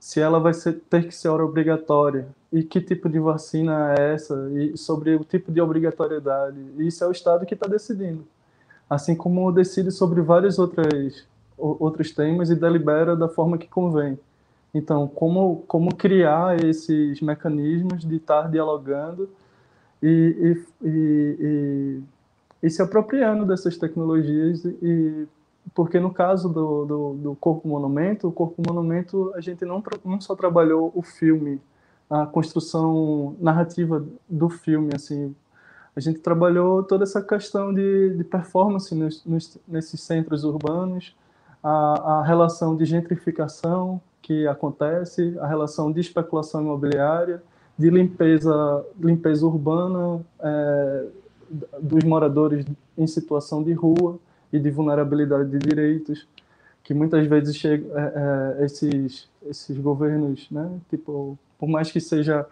[0.01, 4.49] se ela vai ser, ter que ser obrigatória e que tipo de vacina é essa
[4.53, 6.59] e sobre o tipo de obrigatoriedade.
[6.79, 8.25] Isso é o Estado que está decidindo
[8.89, 14.19] assim como decide sobre vários outros, outros temas e delibera da forma que convém.
[14.75, 19.29] Então, como, como criar esses mecanismos de estar dialogando
[20.03, 22.03] e, e, e,
[22.63, 25.27] e se apropriando dessas tecnologias e
[25.75, 30.21] porque no caso do, do, do, Corpo Monumento, o Corpo Monumento a gente não, não
[30.21, 31.61] só trabalhou o filme,
[32.09, 35.35] a construção narrativa do filme, assim,
[35.99, 41.13] a gente trabalhou toda essa questão de, de performance nos, nos, nesses centros urbanos,
[41.61, 47.43] a, a, relação de gentrificação que acontece, a relação de especulação imobiliária,
[47.77, 51.07] de limpeza, limpeza urbana é,
[51.83, 52.65] dos moradores
[52.97, 54.21] em situação de rua
[54.53, 56.29] e de vulnerabilidade de direitos,
[56.85, 62.47] que muitas vezes chega, é, é, esses, esses governos, né, tipo, por mais que seja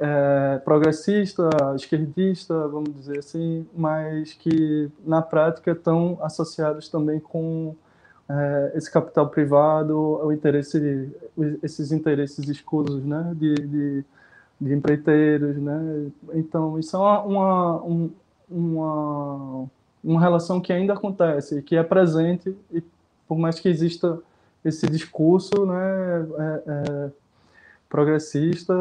[0.00, 7.74] é, progressista, esquerdista, vamos dizer assim, mas que na prática estão associados também com
[8.28, 11.10] é, esse capital privado, o interesse de,
[11.62, 14.04] esses interesses escusos, né, de, de,
[14.60, 16.06] de, empreiteiros, né.
[16.34, 18.10] Então isso é uma, uma,
[18.48, 19.70] uma,
[20.04, 22.82] uma relação que ainda acontece, que é presente e
[23.26, 24.20] por mais que exista
[24.64, 27.10] esse discurso, né, é, é
[27.88, 28.74] progressista,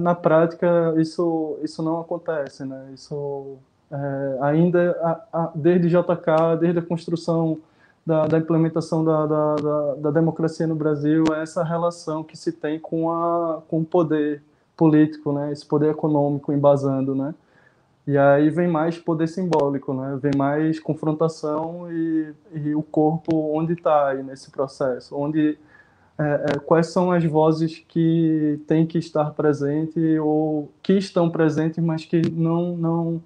[0.00, 2.90] na prática isso, isso não acontece, né?
[2.94, 3.56] Isso
[3.90, 7.58] é, ainda, a, a, desde JK, desde a construção
[8.06, 12.78] da, da implementação da, da, da, democracia no Brasil, é essa relação que se tem
[12.78, 14.42] com, a, com o poder
[14.76, 15.52] político, né?
[15.52, 17.34] Esse poder econômico embasando, né?
[18.06, 20.18] E aí vem mais poder simbólico, né?
[20.20, 25.58] Vem mais confrontação e, e o corpo onde está nesse processo, onde
[26.20, 31.82] é, é, quais são as vozes que têm que estar presentes ou que estão presentes,
[31.82, 33.22] mas que não, não,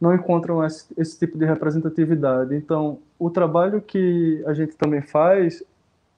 [0.00, 2.54] não encontram esse, esse tipo de representatividade.
[2.56, 5.62] Então, o trabalho que a gente também faz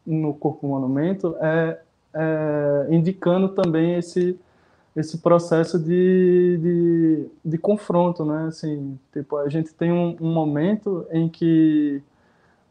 [0.06, 1.80] no Corpo Monumento é,
[2.14, 4.38] é indicando também esse
[4.96, 8.46] esse processo de, de, de, confronto, né?
[8.48, 12.02] Assim, tipo, a gente tem um, um momento em que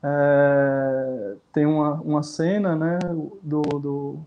[0.04, 3.00] é, tem uma, uma cena né,
[3.42, 4.20] do, do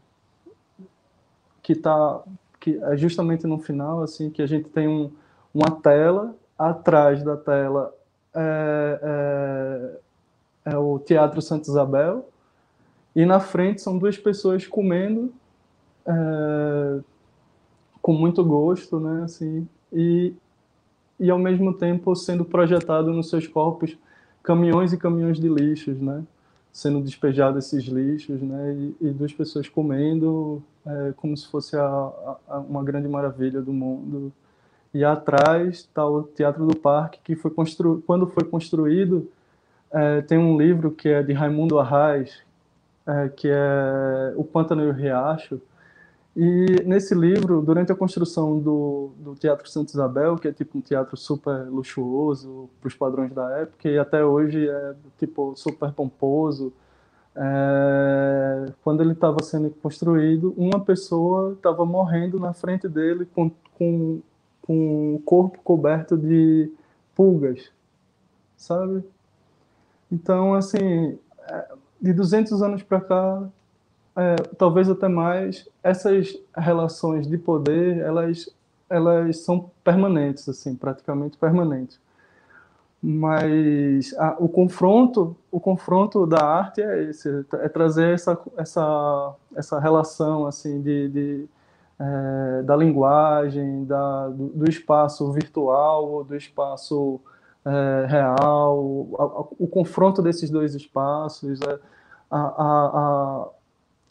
[1.63, 2.23] que está
[2.61, 5.11] que é justamente no final assim que a gente tem um,
[5.53, 7.95] uma tela atrás da tela
[8.35, 9.01] é,
[10.65, 12.29] é, é, o Teatro Santa Isabel
[13.15, 15.33] e na frente são duas pessoas comendo
[16.07, 17.01] é,
[18.01, 19.23] com muito gosto, né?
[19.25, 20.35] Assim, e,
[21.21, 23.97] e ao mesmo tempo sendo projetado nos seus corpos
[24.43, 26.23] caminhões e caminhões de lixos, né?
[26.73, 28.75] Sendo despejados esses lixos, né?
[28.75, 31.85] E, e duas pessoas comendo é, como se fosse a,
[32.49, 34.33] a, uma grande maravilha do mundo.
[34.95, 38.03] E atrás está o Teatro do Parque, que foi constru...
[38.07, 39.29] quando foi construído,
[39.91, 42.43] é, tem um livro que é de Raimundo Arraes,
[43.07, 45.61] é, que é O Pântano e o Riacho,
[46.35, 50.81] e nesse livro, durante a construção do, do Teatro Santa Isabel, que é tipo um
[50.81, 56.73] teatro super luxuoso para os padrões da época, e até hoje é tipo super pomposo,
[57.37, 64.21] é, quando ele estava sendo construído, uma pessoa estava morrendo na frente dele com, com,
[64.63, 66.71] com o corpo coberto de
[67.15, 67.71] pulgas,
[68.57, 69.05] sabe?
[70.11, 71.69] Então, assim, é,
[72.01, 73.49] de 200 anos para cá,
[74.17, 78.49] é, talvez até mais, essas relações de poder, elas,
[78.89, 82.01] elas são permanentes, assim, praticamente permanentes.
[83.03, 89.81] Mas a, o confronto, o confronto da arte é esse, é trazer essa, essa, essa
[89.81, 91.49] relação, assim, de, de
[91.99, 97.21] é, da linguagem, da, do, do, espaço virtual, do espaço
[97.65, 101.79] é, real, a, a, o confronto desses dois espaços, é,
[102.31, 103.49] a,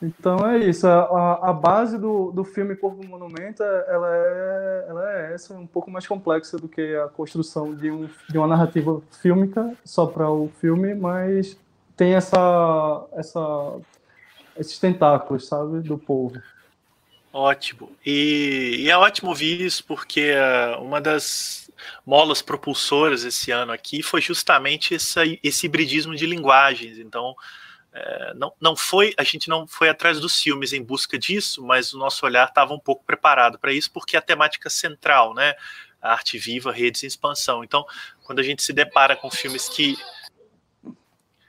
[0.00, 0.86] Então é isso.
[0.86, 5.90] A, a base do, do filme Corpo Monumento ela é, ela é essa, um pouco
[5.90, 10.50] mais complexa do que a construção de, um, de uma narrativa fílmica só para o
[10.60, 11.56] filme, mas
[11.96, 13.80] tem essa, essa,
[14.56, 16.40] esses tentáculos, sabe, do povo.
[17.32, 17.90] Ótimo.
[18.06, 21.70] E, e é ótimo ouvir isso, porque uh, uma das
[22.06, 26.98] molas propulsoras esse ano aqui foi justamente essa, esse hibridismo de linguagens.
[26.98, 27.34] Então,
[27.98, 31.92] é, não, não foi, a gente não foi atrás dos filmes em busca disso, mas
[31.92, 35.54] o nosso olhar estava um pouco preparado para isso, porque é a temática central, né?
[36.00, 37.64] A arte viva, redes em expansão.
[37.64, 37.84] Então,
[38.22, 39.96] quando a gente se depara com filmes que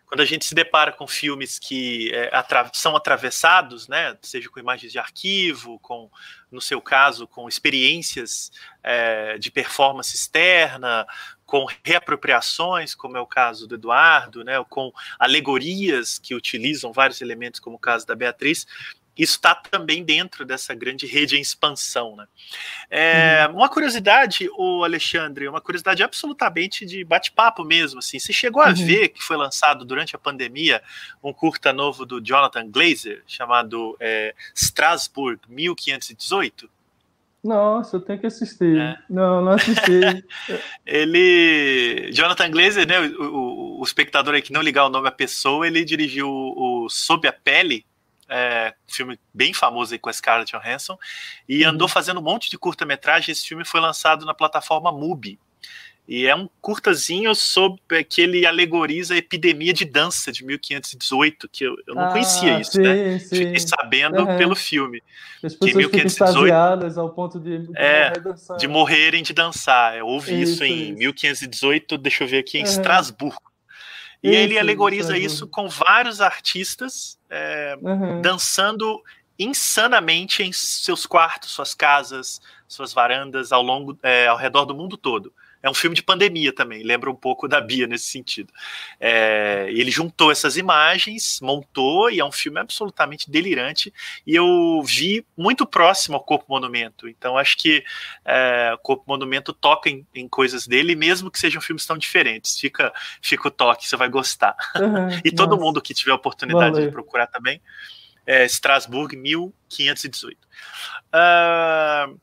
[0.09, 4.59] quando a gente se depara com filmes que é, atra são atravessados, né, seja com
[4.59, 6.09] imagens de arquivo, com,
[6.51, 11.05] no seu caso, com experiências é, de performance externa,
[11.49, 17.59] com reapropriações, como é o caso do Eduardo, né, com alegorias que utilizam vários elementos,
[17.59, 18.67] como o caso da Beatriz,
[19.17, 22.15] isso está também dentro dessa grande rede em expansão.
[22.15, 22.27] Né?
[22.87, 23.55] É, hum.
[23.55, 27.97] Uma curiosidade, o Alexandre, uma curiosidade absolutamente de bate-papo mesmo.
[27.97, 28.75] Assim, você chegou a uhum.
[28.75, 30.83] ver que foi lançado durante a pandemia
[31.23, 36.69] um curta novo do Jonathan Glazer chamado é, Strasbourg 1518?
[37.43, 38.77] Nossa, eu tenho que assistir.
[38.77, 38.97] É.
[39.09, 40.25] Não, não assisti.
[40.85, 42.11] ele.
[42.11, 42.99] Jonathan Glazer, né?
[42.99, 46.89] O, o, o, espectador aí que não ligar o nome à pessoa, ele dirigiu o
[46.89, 47.85] Sob a Pele,
[48.27, 50.97] é, filme bem famoso aí com a Scarlett Johansson,
[51.47, 51.71] e uhum.
[51.71, 53.31] andou fazendo um monte de curta-metragem.
[53.31, 55.39] Esse filme foi lançado na plataforma MUBI.
[56.11, 61.63] E é um curtazinho sobre que ele alegoriza a epidemia de dança de 1518, que
[61.63, 62.95] eu, eu não ah, conhecia isso, né?
[62.95, 63.19] sim, né?
[63.19, 63.35] Sim.
[63.35, 64.35] Fiquei sabendo uhum.
[64.35, 65.03] pelo filme.
[65.43, 68.11] As pessoas que 1518 ao ponto de, de, é,
[68.57, 69.95] de morrerem de dançar.
[69.97, 70.97] Eu ouvi isso, isso em isso.
[70.97, 72.67] 1518, deixa eu ver aqui, em uhum.
[72.67, 73.51] Estrasburgo.
[74.23, 78.19] E isso, ele alegoriza isso com vários artistas é, uhum.
[78.19, 78.99] dançando
[79.37, 84.97] insanamente em seus quartos, suas casas, suas varandas ao longo, é, ao redor do mundo
[84.97, 85.31] todo.
[85.61, 88.51] É um filme de pandemia também, lembra um pouco da Bia nesse sentido.
[88.99, 93.93] É, ele juntou essas imagens, montou, e é um filme absolutamente delirante.
[94.25, 97.09] E eu vi muito próximo ao Corpo Monumento.
[97.09, 97.83] Então acho que
[98.23, 102.57] é, o Corpo Monumento toca em, em, coisas dele, mesmo que sejam filmes tão diferentes.
[102.57, 104.55] Fica, fica o toque, você vai gostar.
[104.77, 105.61] Uhum, e todo nossa.
[105.61, 106.87] mundo que tiver a oportunidade Valeu.
[106.87, 107.61] de procurar também.
[108.25, 110.37] É Strasbourg 1518.
[111.11, 112.19] Uh,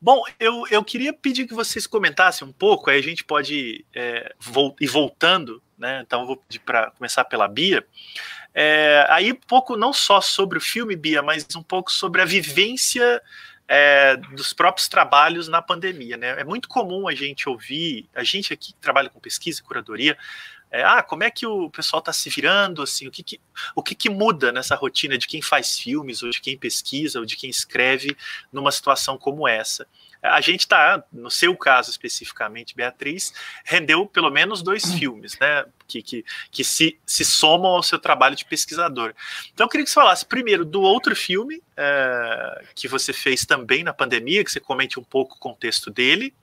[0.00, 4.34] Bom, eu, eu queria pedir que vocês comentassem um pouco, aí a gente pode é,
[4.80, 6.02] ir voltando, né?
[6.04, 7.84] Então eu vou pedir para começar pela Bia.
[8.54, 12.24] É, aí um pouco não só sobre o filme, Bia, mas um pouco sobre a
[12.24, 13.20] vivência
[13.68, 16.16] é, dos próprios trabalhos na pandemia.
[16.16, 16.40] Né?
[16.40, 20.16] É muito comum a gente ouvir, a gente aqui que trabalha com pesquisa e curadoria,
[20.76, 23.40] é, ah, como é que o pessoal está se virando, assim, o que, que
[23.74, 27.24] o que, que, muda nessa rotina de quem faz filmes, ou de quem pesquisa, ou
[27.24, 28.16] de quem escreve
[28.52, 29.86] numa situação como essa?
[30.22, 33.32] A gente está, no seu caso especificamente, Beatriz,
[33.64, 34.98] rendeu pelo menos dois hum.
[34.98, 35.64] filmes, né?
[35.86, 39.14] Que, que, que se, se somam ao seu trabalho de pesquisador.
[39.54, 43.84] Então, eu queria que você falasse primeiro do outro filme é, que você fez também
[43.84, 46.34] na pandemia, que você comente um pouco o contexto dele,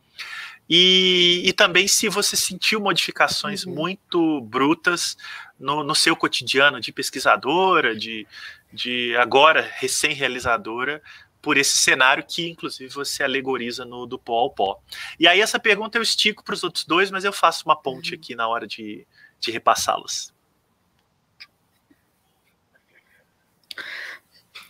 [0.70, 3.74] e, e também se você sentiu modificações uhum.
[3.74, 5.18] muito brutas
[5.60, 8.26] no, no, seu cotidiano de pesquisadora, de,
[8.72, 11.02] de agora recém-realizadora,
[11.42, 14.80] por esse cenário que, inclusive, você alegoriza no do pó ao pó.
[15.20, 18.12] E aí, essa pergunta eu estico para os outros dois, mas eu faço uma ponte
[18.12, 18.20] uhum.
[18.20, 19.06] aqui na hora de,
[19.40, 20.33] de repassá-los.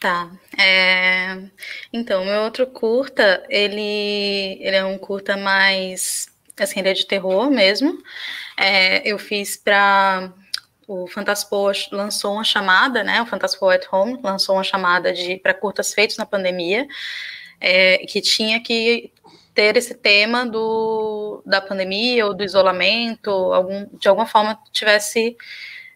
[0.04, 0.30] Tá.
[0.60, 1.38] É...
[1.94, 6.28] Então, meu outro curta, ele, ele é um curta mais.
[6.60, 7.98] Assim, ele é de terror mesmo.
[8.58, 10.34] É, eu fiz para.
[10.86, 13.22] O Fantaspo lançou uma chamada, né?
[13.22, 16.86] O Fantaspo at Home lançou uma chamada de para curtas feitos na pandemia,
[17.62, 19.10] é, que tinha que
[19.54, 25.38] ter esse tema do, da pandemia ou do isolamento, algum, de alguma forma tivesse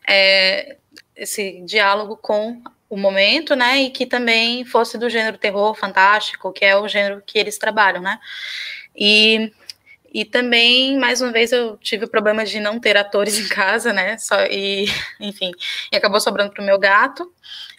[0.08, 0.78] é,
[1.14, 6.64] esse diálogo com o momento, né, e que também fosse do gênero terror fantástico, que
[6.64, 8.20] é o gênero que eles trabalham, né,
[8.96, 9.52] e,
[10.14, 13.92] e também, mais uma vez, eu tive o problema de não ter atores em casa,
[13.92, 14.86] né, só, e,
[15.20, 15.52] enfim,
[15.92, 17.32] e acabou sobrando para o meu gato,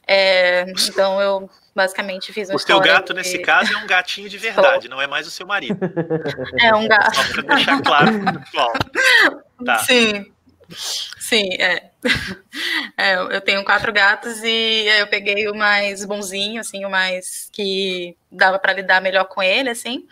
[0.06, 3.18] é, então eu basicamente fiz uma O teu gato, de...
[3.18, 5.78] nesse caso, é um gatinho de verdade, não é mais o seu marido.
[6.60, 7.14] É um gato.
[7.14, 8.72] Só para deixar claro pro pessoal.
[9.64, 9.78] Tá.
[9.78, 10.32] Sim,
[11.18, 11.90] Sim, é.
[12.96, 13.14] é.
[13.14, 18.58] Eu tenho quatro gatos e eu peguei o mais bonzinho, assim, o mais que dava
[18.58, 20.06] para lidar melhor com ele, assim.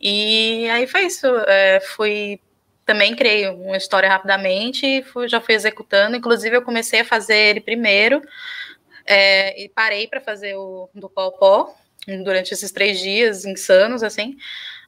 [0.00, 1.26] E aí foi isso.
[1.48, 2.40] É, fui
[2.86, 6.16] também criei uma história rapidamente e fui, já fui executando.
[6.16, 8.20] Inclusive, eu comecei a fazer ele primeiro
[9.06, 11.74] é, e parei para fazer o do pau pó
[12.24, 14.36] durante esses três dias insanos, assim.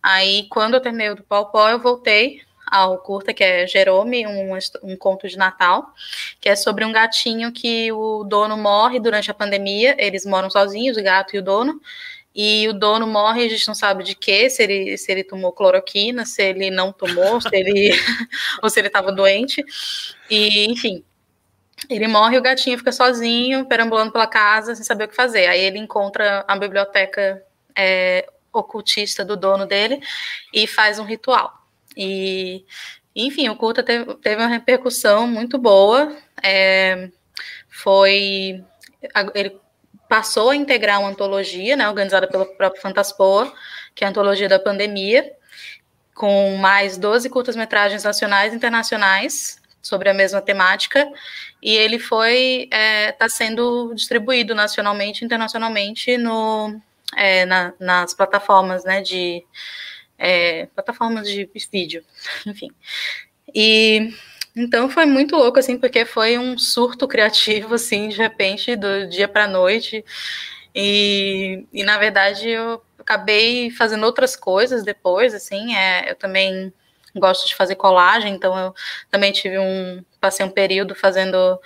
[0.02, 2.42] Aí, quando eu terminei o do pau pó, eu voltei
[2.74, 5.94] ao curta, que é Jerome, um, um conto de Natal,
[6.40, 10.96] que é sobre um gatinho que o dono morre durante a pandemia, eles moram sozinhos,
[10.96, 11.80] o gato e o dono,
[12.34, 15.52] e o dono morre, a gente não sabe de quê, se ele, se ele tomou
[15.52, 17.92] cloroquina, se ele não tomou, se ele
[18.60, 19.64] ou se ele estava doente.
[20.28, 21.04] E, enfim,
[21.88, 25.46] ele morre e o gatinho fica sozinho, perambulando pela casa, sem saber o que fazer.
[25.46, 27.40] Aí ele encontra a biblioteca
[27.76, 30.00] é, ocultista do dono dele
[30.52, 31.63] e faz um ritual.
[31.96, 32.64] E,
[33.14, 36.16] enfim, o curta teve, teve uma repercussão muito boa.
[36.42, 37.10] É,
[37.68, 38.64] foi.
[39.34, 39.60] Ele
[40.08, 43.52] passou a integrar uma antologia, né, organizada pelo próprio Fantaspoa,
[43.94, 45.32] que é a antologia da pandemia,
[46.14, 51.06] com mais 12 curtas-metragens nacionais e internacionais sobre a mesma temática,
[51.60, 56.80] e ele foi está é, tá sendo distribuído nacionalmente e internacionalmente no,
[57.16, 59.44] é, na, nas plataformas né, de
[60.18, 62.04] é, plataformas de vídeo,
[62.46, 62.70] enfim.
[63.54, 64.12] E
[64.56, 69.26] então foi muito louco, assim, porque foi um surto criativo, assim, de repente, do dia
[69.26, 70.04] para noite.
[70.74, 76.72] E, e, na verdade, eu acabei fazendo outras coisas depois, assim, é, eu também
[77.16, 78.74] gosto de fazer colagem, então eu
[79.10, 81.60] também tive um, passei um período fazendo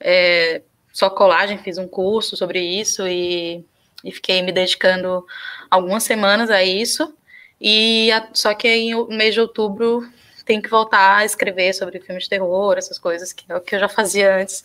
[0.00, 0.62] é,
[0.92, 3.64] só colagem, fiz um curso sobre isso e,
[4.04, 5.24] e fiquei me dedicando
[5.70, 7.14] algumas semanas a isso.
[7.60, 10.08] E a, só que no mês de outubro
[10.44, 13.74] tem que voltar a escrever sobre filmes de terror, essas coisas que é o que
[13.74, 14.62] eu já fazia antes,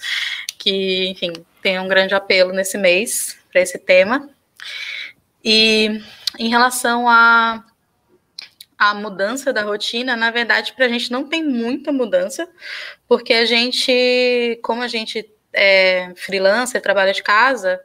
[0.57, 4.29] que, enfim, tem um grande apelo nesse mês para esse tema.
[5.43, 6.01] E
[6.39, 7.63] em relação a
[8.77, 12.49] a mudança da rotina, na verdade, para a gente não tem muita mudança,
[13.07, 17.79] porque a gente, como a gente é freelancer, trabalha de casa,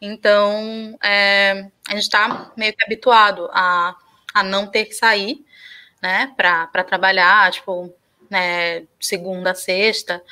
[0.00, 3.96] então é, a gente está meio que habituado a
[4.36, 5.42] a não ter que sair,
[6.02, 7.90] né, para trabalhar, tipo,
[8.30, 10.22] né, segunda sexta.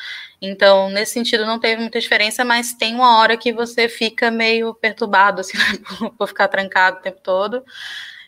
[0.42, 4.74] Então, nesse sentido, não teve muita diferença, mas tem uma hora que você fica meio
[4.74, 5.56] perturbado, assim,
[6.02, 7.64] né, por ficar trancado o tempo todo.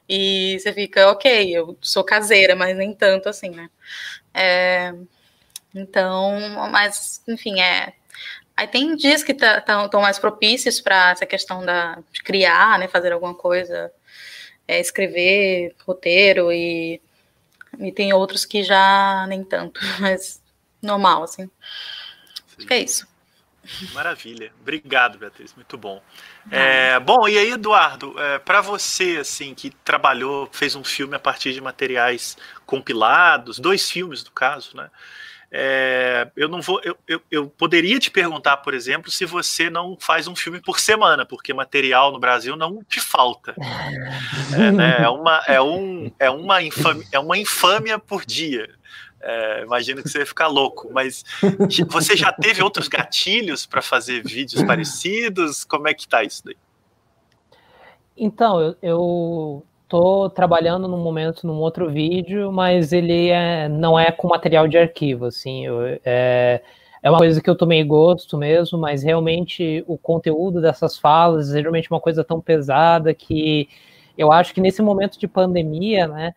[0.08, 3.68] E você fica, ok, eu sou caseira, mas nem tanto assim, né?
[4.32, 4.94] É,
[5.74, 6.38] então,
[6.70, 7.92] mas, enfim, é.
[8.56, 12.88] Aí tem dias que estão tá, mais propícios para essa questão da, de criar, né,
[12.88, 13.92] fazer alguma coisa
[14.66, 17.00] é, escrever roteiro e,
[17.78, 20.42] e tem outros que já nem tanto, mas
[20.82, 21.50] normal, assim.
[22.66, 23.06] Que é isso.
[23.92, 24.52] Maravilha.
[24.60, 25.54] Obrigado, Beatriz.
[25.54, 26.00] Muito bom.
[26.50, 31.18] É, bom, e aí, Eduardo, é, para você, assim, que trabalhou, fez um filme a
[31.18, 34.88] partir de materiais compilados, dois filmes no caso, né?
[35.58, 36.82] É, eu não vou.
[36.84, 40.78] Eu, eu, eu, poderia te perguntar, por exemplo, se você não faz um filme por
[40.78, 43.54] semana, porque material no Brasil não te falta.
[44.52, 48.68] É, né, é uma, é, um, é, uma infâmia, é uma infâmia por dia.
[49.18, 51.24] É, imagino que você vai ficar louco, mas
[51.88, 55.64] você já teve outros gatilhos para fazer vídeos parecidos?
[55.64, 56.56] Como é que tá isso daí?
[58.14, 64.10] Então, eu, eu tô trabalhando no momento num outro vídeo, mas ele é, não é
[64.10, 66.60] com material de arquivo, assim, eu, é,
[67.02, 71.58] é uma coisa que eu tomei gosto mesmo, mas realmente o conteúdo dessas falas é
[71.58, 73.68] geralmente uma coisa tão pesada que
[74.18, 76.34] eu acho que nesse momento de pandemia, né,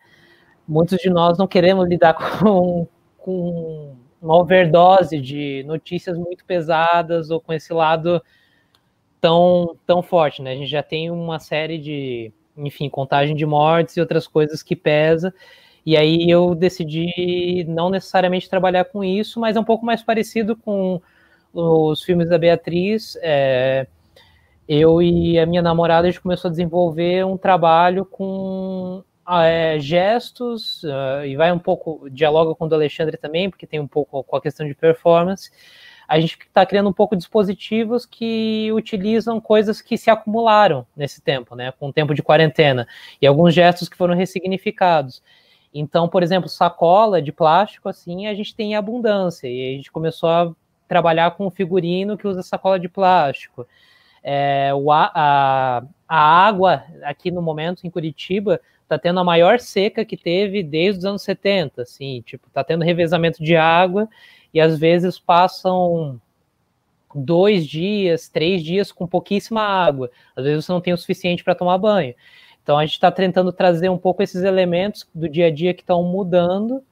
[0.68, 2.86] muitos de nós não queremos lidar com,
[3.18, 8.22] com uma overdose de notícias muito pesadas ou com esse lado
[9.20, 10.52] tão, tão forte, né?
[10.52, 12.32] A gente já tem uma série de,
[12.64, 15.34] enfim, contagem de mortes e outras coisas que pesa.
[15.84, 20.54] E aí eu decidi não necessariamente trabalhar com isso, mas é um pouco mais parecido
[20.56, 21.00] com
[21.52, 23.18] os filmes da Beatriz.
[23.22, 23.86] É,
[24.68, 30.82] eu e a minha namorada a gente começou a desenvolver um trabalho com é, gestos,
[30.84, 34.22] uh, e vai um pouco, dialoga com o do Alexandre também, porque tem um pouco
[34.24, 35.50] com a questão de performance.
[36.10, 41.54] A gente está criando um pouco dispositivos que utilizam coisas que se acumularam nesse tempo,
[41.54, 42.84] né, com o tempo de quarentena,
[43.22, 45.22] e alguns gestos que foram ressignificados.
[45.72, 50.28] Então, por exemplo, sacola de plástico, assim, a gente tem abundância, e a gente começou
[50.28, 50.52] a
[50.88, 53.64] trabalhar com figurino que usa sacola de plástico.
[54.20, 60.04] É, o, a, a água, aqui no momento, em Curitiba, tá tendo a maior seca
[60.04, 64.08] que teve desde os anos 70, assim, tipo, tá tendo revezamento de água
[64.52, 66.20] e às vezes passam
[67.14, 70.10] dois dias, três dias com pouquíssima água.
[70.36, 72.14] Às vezes você não tem o suficiente para tomar banho.
[72.62, 75.82] Então a gente está tentando trazer um pouco esses elementos do dia a dia que
[75.82, 76.82] estão mudando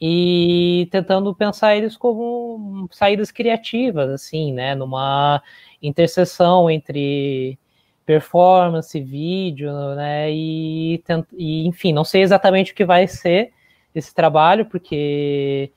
[0.00, 4.74] e tentando pensar eles como saídas criativas, assim, né?
[4.74, 5.42] Numa
[5.82, 7.58] interseção entre
[8.06, 10.32] performance, vídeo, né?
[10.32, 11.02] E,
[11.36, 13.52] e, enfim, não sei exatamente o que vai ser
[13.94, 15.70] esse trabalho, porque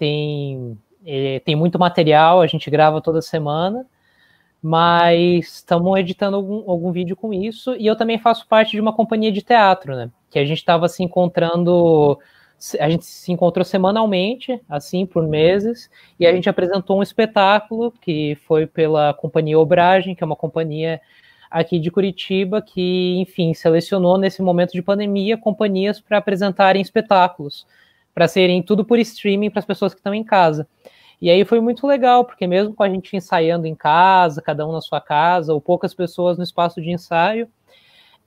[0.00, 3.86] tem, é, tem muito material, a gente grava toda semana,
[4.62, 8.94] mas estamos editando algum, algum vídeo com isso, e eu também faço parte de uma
[8.94, 10.10] companhia de teatro, né?
[10.30, 12.18] Que a gente estava se encontrando
[12.78, 18.36] a gente se encontrou semanalmente, assim, por meses, e a gente apresentou um espetáculo que
[18.46, 21.00] foi pela companhia Obragem, que é uma companhia
[21.50, 27.66] aqui de Curitiba, que, enfim, selecionou nesse momento de pandemia companhias para apresentarem espetáculos,
[28.14, 30.66] para serem tudo por streaming para as pessoas que estão em casa.
[31.20, 34.72] E aí foi muito legal, porque mesmo com a gente ensaiando em casa, cada um
[34.72, 37.48] na sua casa, ou poucas pessoas no espaço de ensaio,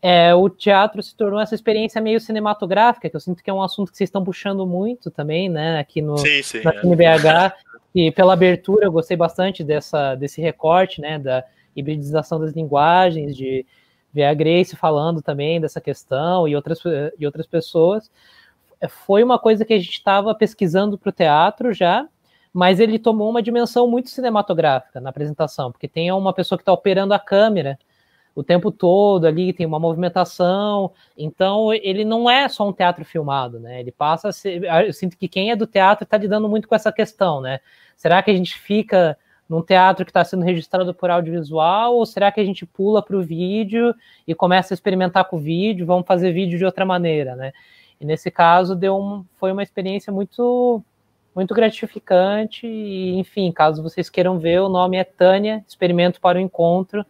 [0.01, 3.63] é, o teatro se tornou essa experiência meio cinematográfica, que eu sinto que é um
[3.63, 7.53] assunto que vocês estão puxando muito também, né, aqui no sim, sim, na CineBH, é.
[7.95, 11.43] e pela abertura eu gostei bastante dessa, desse recorte, né, da,
[11.75, 13.65] hibridização das linguagens, de
[14.13, 16.79] ver a Grace falando também dessa questão e outras,
[17.17, 18.11] e outras pessoas.
[18.88, 22.07] Foi uma coisa que a gente estava pesquisando para o teatro já,
[22.53, 26.71] mas ele tomou uma dimensão muito cinematográfica na apresentação, porque tem uma pessoa que está
[26.71, 27.77] operando a câmera
[28.36, 33.59] o tempo todo ali, tem uma movimentação, então ele não é só um teatro filmado,
[33.59, 33.79] né?
[33.79, 34.63] Ele passa a ser.
[34.63, 37.59] Eu sinto que quem é do teatro está lidando muito com essa questão, né?
[37.95, 39.17] Será que a gente fica
[39.47, 43.15] num teatro que está sendo registrado por audiovisual, ou será que a gente pula para
[43.15, 43.93] o vídeo
[44.27, 47.53] e começa a experimentar com o vídeo, vamos fazer vídeo de outra maneira, né?
[48.03, 50.83] E nesse caso deu um, foi uma experiência muito
[51.35, 56.41] muito gratificante e, enfim, caso vocês queiram ver, o nome é Tânia, Experimento para o
[56.41, 57.03] Encontro,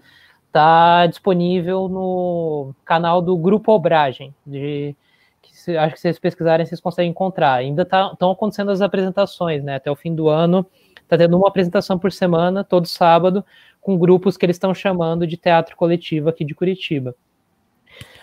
[0.48, 4.96] está disponível no canal do Grupo Obragem, de,
[5.42, 7.56] que, acho que se vocês pesquisarem, vocês conseguem encontrar.
[7.56, 10.66] Ainda estão tá, acontecendo as apresentações, né, até o fim do ano,
[11.04, 13.46] Está tendo uma apresentação por semana, todo sábado,
[13.82, 17.14] com grupos que eles estão chamando de teatro coletivo aqui de Curitiba.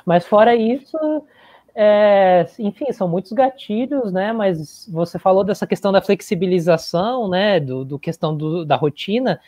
[0.04, 0.96] Mas fora isso,
[1.74, 4.32] é, enfim, são muitos gatilhos, né?
[4.32, 7.60] Mas você falou dessa questão da flexibilização, né?
[7.60, 9.40] Do, do questão do, da rotina.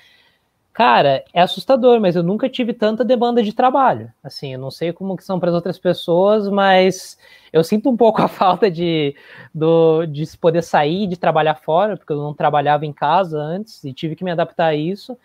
[0.72, 4.10] Cara, é assustador, mas eu nunca tive tanta demanda de trabalho.
[4.24, 7.18] Assim, eu não sei como que são para as outras pessoas, mas
[7.52, 9.14] eu sinto um pouco a falta de,
[9.54, 13.92] do, de poder sair, de trabalhar fora, porque eu não trabalhava em casa antes e
[13.92, 15.16] tive que me adaptar a isso.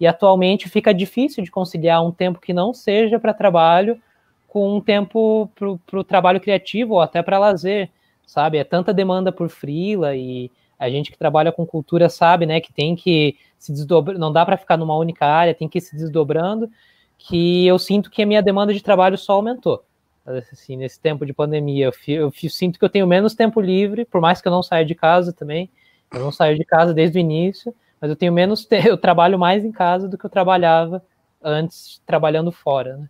[0.00, 4.00] E atualmente fica difícil de conciliar um tempo que não seja para trabalho
[4.46, 7.90] com um tempo para o trabalho criativo ou até para lazer,
[8.26, 8.58] sabe?
[8.58, 12.72] É tanta demanda por freela e a gente que trabalha com cultura sabe, né, que
[12.72, 15.96] tem que se desdobrar, não dá para ficar numa única área, tem que ir se
[15.96, 16.70] desdobrando,
[17.18, 19.82] que eu sinto que a minha demanda de trabalho só aumentou.
[20.24, 24.20] Assim, nesse tempo de pandemia, eu, eu sinto que eu tenho menos tempo livre, por
[24.20, 25.70] mais que eu não saia de casa também,
[26.12, 29.64] eu não saio de casa desde o início, mas eu tenho menos eu trabalho mais
[29.64, 31.02] em casa do que eu trabalhava
[31.42, 33.08] antes trabalhando fora, né?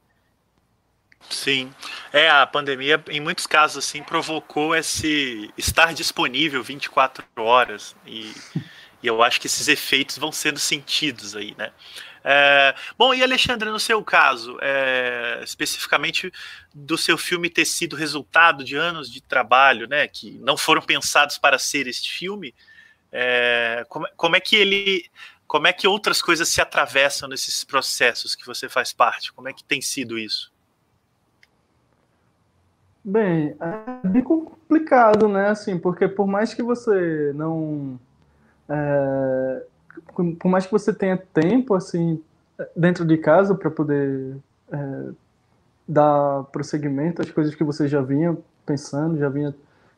[1.31, 1.75] Sim,
[2.13, 8.33] é a pandemia em muitos casos assim provocou esse estar disponível 24 horas e,
[9.03, 11.73] e eu acho que esses efeitos vão sendo sentidos aí, né?
[12.29, 16.33] É, bom, e Alexandre, no seu caso, é, especificamente
[16.75, 21.39] do seu filme ter sido resultado de anos de trabalho, né, que não foram pensados
[21.39, 22.53] para ser este filme,
[23.13, 25.09] é, como, como é que ele
[25.47, 29.33] como é que outras coisas se atravessam nesses processos que você faz parte?
[29.33, 30.53] Como é que tem sido isso?
[33.09, 35.51] Bem, é bem complicado, né?
[35.51, 38.01] Assim, porque por mais que você não.
[38.69, 39.63] É,
[40.41, 42.21] por mais que você tenha tempo, assim,
[42.75, 44.37] dentro de casa para poder
[44.73, 45.11] é,
[45.87, 48.37] dar prosseguimento às coisas que você já vinha
[48.67, 49.55] pensando, já vinha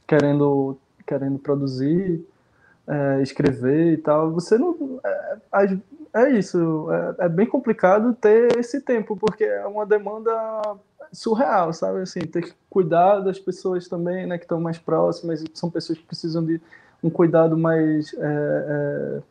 [0.07, 2.23] querendo, querendo produzir,
[2.87, 5.01] é, escrever e tal, você não.
[5.03, 5.79] É,
[6.15, 10.31] é isso, é, é, bem complicado ter esse tempo, porque é uma demanda
[11.13, 12.01] surreal, sabe?
[12.01, 16.05] Assim, ter que cuidar das pessoas também, né, que estão mais próximas, são pessoas que
[16.05, 16.61] precisam de
[17.03, 19.23] um cuidado mais é, é,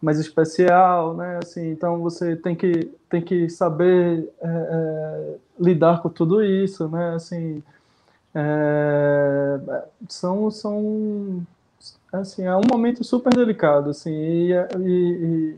[0.00, 1.38] mais especial, né?
[1.42, 7.14] Assim, então você tem que tem que saber é, é lidar com tudo isso, né?
[7.14, 7.62] Assim,
[8.34, 9.60] é,
[10.08, 11.46] são são
[12.12, 15.56] assim é um momento super delicado, assim, e, e, e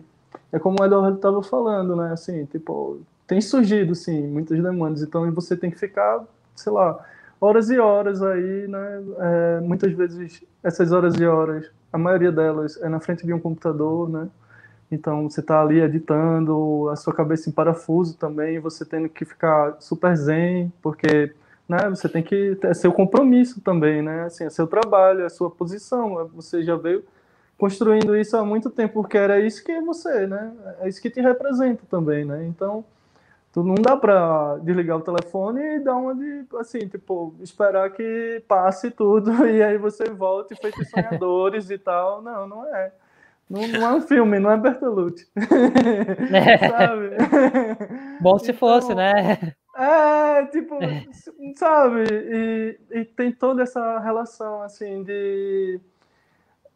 [0.53, 2.13] é como o Eduardo estava falando, né?
[2.13, 5.03] Assim, tipo tem surgido, sim, muitas demandas.
[5.03, 7.05] Então, você tem que ficar, sei lá,
[7.41, 9.03] horas e horas aí, né?
[9.19, 13.41] É, muitas vezes, essas horas e horas, a maioria delas é na frente de um
[13.41, 14.29] computador, né?
[14.91, 19.77] Então, você está ali editando, a sua cabeça em parafuso também, você tendo que ficar
[19.81, 21.33] super zen, porque
[21.69, 24.25] né, você tem que ter seu compromisso também, né?
[24.25, 26.31] Assim, é seu trabalho, é sua posição.
[26.35, 27.03] Você já veio
[27.57, 30.53] construindo isso há muito tempo, porque era isso que é você, né?
[30.81, 32.45] É isso que te representa também, né?
[32.47, 32.85] Então,
[33.55, 38.43] Tu não dá para desligar o telefone e dar uma de, assim, tipo, esperar que
[38.49, 42.21] passe tudo e aí você volte feito sonhadores e tal.
[42.21, 42.93] Não, não é.
[43.49, 45.29] Não, não, é um filme, não é Bertolucci.
[46.35, 46.59] É.
[46.69, 47.11] sabe?
[48.21, 49.55] Bom se então, fosse, né?
[49.77, 50.77] É, tipo,
[51.55, 52.07] sabe?
[52.11, 55.81] E, e tem toda essa relação, assim, de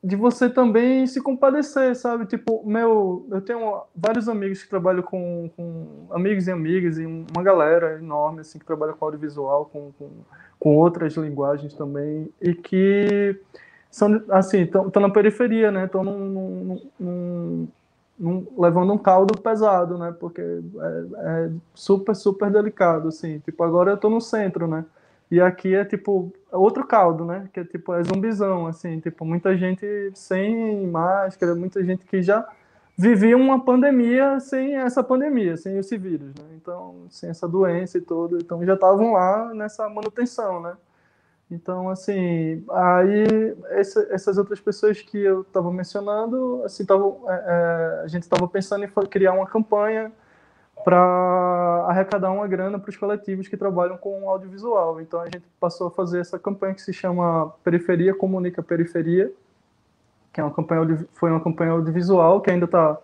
[0.02, 2.24] de você também se compadecer, sabe?
[2.26, 7.42] Tipo, meu, eu tenho vários amigos que trabalham com, com amigos e amigas e uma
[7.42, 10.10] galera enorme assim que trabalha com audiovisual, com, com,
[10.58, 13.40] com outras linguagens também e que
[13.90, 15.86] são assim, estão na periferia, né?
[15.86, 16.04] Estão
[18.56, 20.14] levando um caldo pesado, né?
[20.18, 23.40] Porque é, é super super delicado, assim.
[23.40, 24.84] Tipo, agora eu estou no centro, né?
[25.30, 27.48] E aqui é tipo outro caldo, né?
[27.52, 32.48] Que é tipo é zumbizão, assim, tipo muita gente sem máscara, muita gente que já
[32.96, 36.44] vivia uma pandemia sem essa pandemia, sem esse vírus, né?
[36.56, 40.76] Então, sem essa doença e tudo, então já estavam lá nessa manutenção, né?
[41.50, 48.02] Então, assim, aí essa, essas outras pessoas que eu estava mencionando, assim, tavam, é, é,
[48.04, 50.12] a gente estava pensando em criar uma campanha
[50.84, 55.00] para arrecadar uma grana para os coletivos que trabalham com audiovisual.
[55.00, 59.32] Então a gente passou a fazer essa campanha que se chama Periferia Comunica Periferia,
[60.32, 62.98] que é uma campanha foi uma campanha audiovisual que ainda está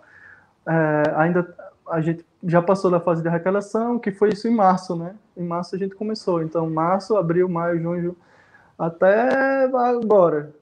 [0.66, 1.54] é, ainda
[1.88, 5.14] a gente já passou da fase de arrecadação, que foi isso em março, né?
[5.36, 6.42] Em março a gente começou.
[6.42, 8.16] Então março, abril, maio, junho,
[8.78, 10.52] até agora.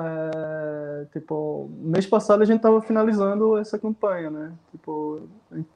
[0.00, 4.52] É, tipo, mês passado a gente estava finalizando essa campanha, né?
[4.70, 5.22] Tipo,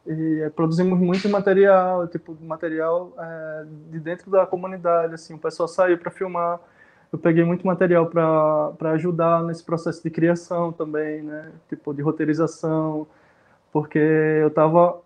[0.06, 5.66] e, e produzimos muito material, tipo, material é, de dentro da comunidade, assim, o pessoal
[5.66, 6.60] saiu para filmar.
[7.12, 11.50] Eu peguei muito material para ajudar nesse processo de criação também, né?
[11.68, 13.06] Tipo, de roteirização,
[13.72, 15.00] porque eu estava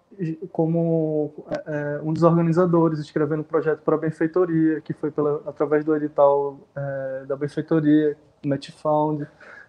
[0.51, 1.33] como
[1.67, 5.95] é, um dos organizadores escrevendo o projeto para a benfeitoria, que foi pela, através do
[5.95, 9.27] edital é, da benfeitoria, Netfound,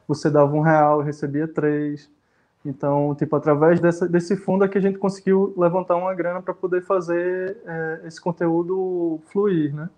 [0.07, 2.09] você dava um real recebia três.
[2.65, 6.53] Então, tipo, através dessa, desse fundo é que a gente conseguiu levantar uma grana para
[6.53, 9.89] poder fazer é, esse conteúdo fluir, né?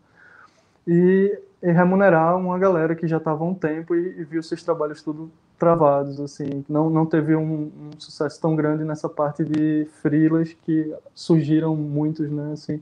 [0.88, 4.64] E, e, remunerar uma galera que já estava há um tempo e, e viu seus
[4.64, 9.86] trabalhos tudo travados, assim, não, não teve um, um, sucesso tão grande nessa parte de
[10.02, 12.82] freelas que surgiram muitos, né, assim.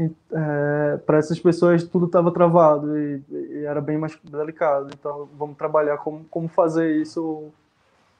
[0.00, 4.90] é, para essas pessoas tudo estava travado e, e, era bem mais delicado.
[4.92, 7.52] Então, vamos trabalhar como, como fazer isso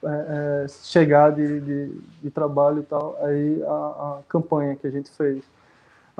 [0.04, 3.16] é, é, chegar de, de, de, trabalho e tal.
[3.22, 5.42] Aí a, a, campanha que a gente fez.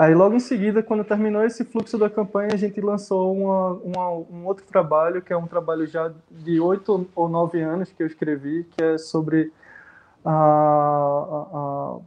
[0.02, 4.10] Aí logo em seguida, quando terminou esse fluxo da campanha, a gente lançou uma, uma,
[4.10, 8.08] um outro trabalho, que é um trabalho já de oito ou nove anos que eu
[8.08, 9.52] escrevi, que é sobre
[10.24, 11.98] a, a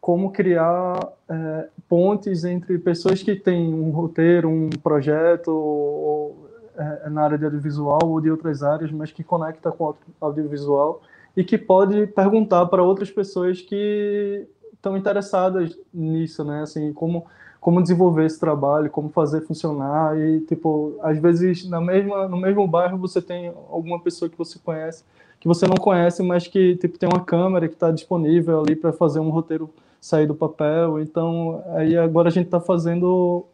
[0.00, 7.24] como criar é, pontes entre pessoas que têm um roteiro, um projeto ou, é, na
[7.24, 11.02] área de audiovisual ou de outras áreas, mas que conecta com audiovisual
[11.36, 14.46] e que pode perguntar para outras pessoas que
[14.78, 16.62] estão interessadas nisso, né?
[16.62, 17.26] Assim, como
[17.60, 22.66] como desenvolver esse trabalho, como fazer funcionar e tipo, às vezes na mesma no mesmo
[22.66, 25.02] bairro você tem alguma pessoa que você conhece
[25.40, 28.92] que você não conhece, mas que tipo tem uma câmera que está disponível ali para
[28.92, 29.70] fazer um roteiro
[30.00, 31.00] sair do papel.
[31.00, 33.44] Então, aí agora a gente está fazendo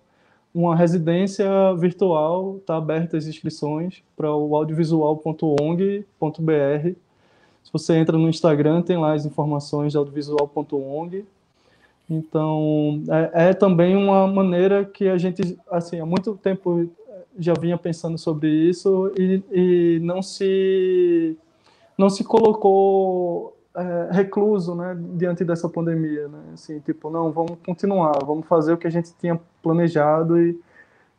[0.55, 1.47] uma residência
[1.77, 6.97] virtual, está aberta as inscrições para o audiovisual.ong.br.
[7.65, 11.25] Se você entra no Instagram, tem lá as informações de audiovisual.ong.
[12.09, 16.89] Então, é, é, também uma maneira que a gente, assim, há muito tempo
[17.39, 21.37] já vinha pensando sobre isso e, e não se
[21.97, 28.25] não se colocou é, recluso, né, diante dessa pandemia, né, assim, tipo, não, vamos continuar,
[28.25, 30.61] vamos fazer o que a gente tinha planejado e,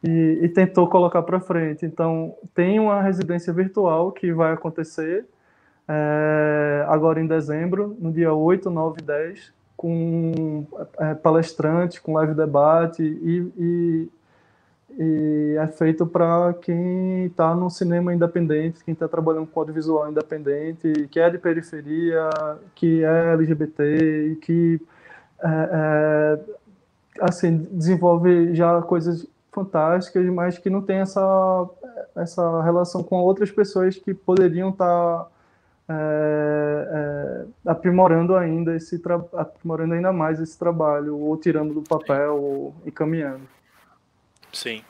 [0.04, 1.86] e, e tentou colocar para frente.
[1.86, 5.26] Então, tem uma residência virtual que vai acontecer
[5.88, 10.66] é, agora em dezembro, no dia 8, 9 e 10, com
[11.00, 14.10] é, palestrantes, com live debate e, e
[14.98, 21.08] e é feito para quem está no cinema independente, quem está trabalhando com audiovisual independente,
[21.12, 22.30] que é de periferia,
[22.74, 24.82] que é LGBT e que
[25.44, 26.40] é, é,
[27.20, 31.70] assim desenvolve já coisas fantásticas, mas que não tem essa
[32.16, 35.28] essa relação com outras pessoas que poderiam estar tá,
[35.88, 39.02] é, é, aprimorando ainda esse
[39.34, 43.48] aprimorando ainda mais esse trabalho ou tirando do papel ou encaminhando.
[44.52, 44.84] Sim.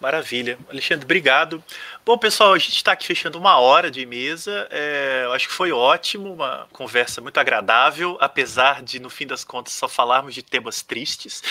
[0.00, 0.58] Maravilha.
[0.70, 1.62] Alexandre, obrigado.
[2.06, 4.66] Bom, pessoal, a gente está aqui fechando uma hora de mesa.
[4.70, 9.44] É, eu acho que foi ótimo, uma conversa muito agradável, apesar de, no fim das
[9.44, 11.42] contas, só falarmos de temas tristes.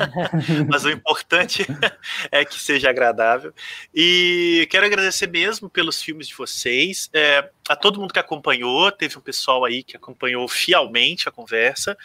[0.68, 1.66] Mas o importante
[2.30, 3.54] é que seja agradável.
[3.94, 8.92] E quero agradecer mesmo pelos filmes de vocês, é, a todo mundo que acompanhou.
[8.92, 11.96] Teve um pessoal aí que acompanhou fielmente a conversa.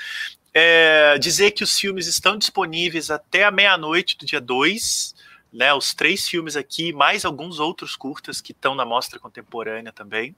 [0.54, 5.16] É, dizer que os filmes estão disponíveis até a meia-noite do dia 2,
[5.52, 10.36] né, os três filmes aqui, mais alguns outros curtas que estão na mostra contemporânea também.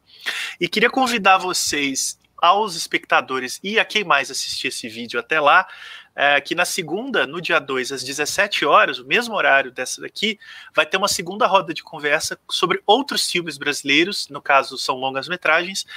[0.60, 5.66] E queria convidar vocês, aos espectadores e a quem mais assistir esse vídeo até lá,
[6.14, 10.38] é, que na segunda, no dia 2, às 17 horas, o mesmo horário dessa daqui,
[10.76, 15.30] vai ter uma segunda roda de conversa sobre outros filmes brasileiros, no caso são longas
[15.30, 15.88] metragens,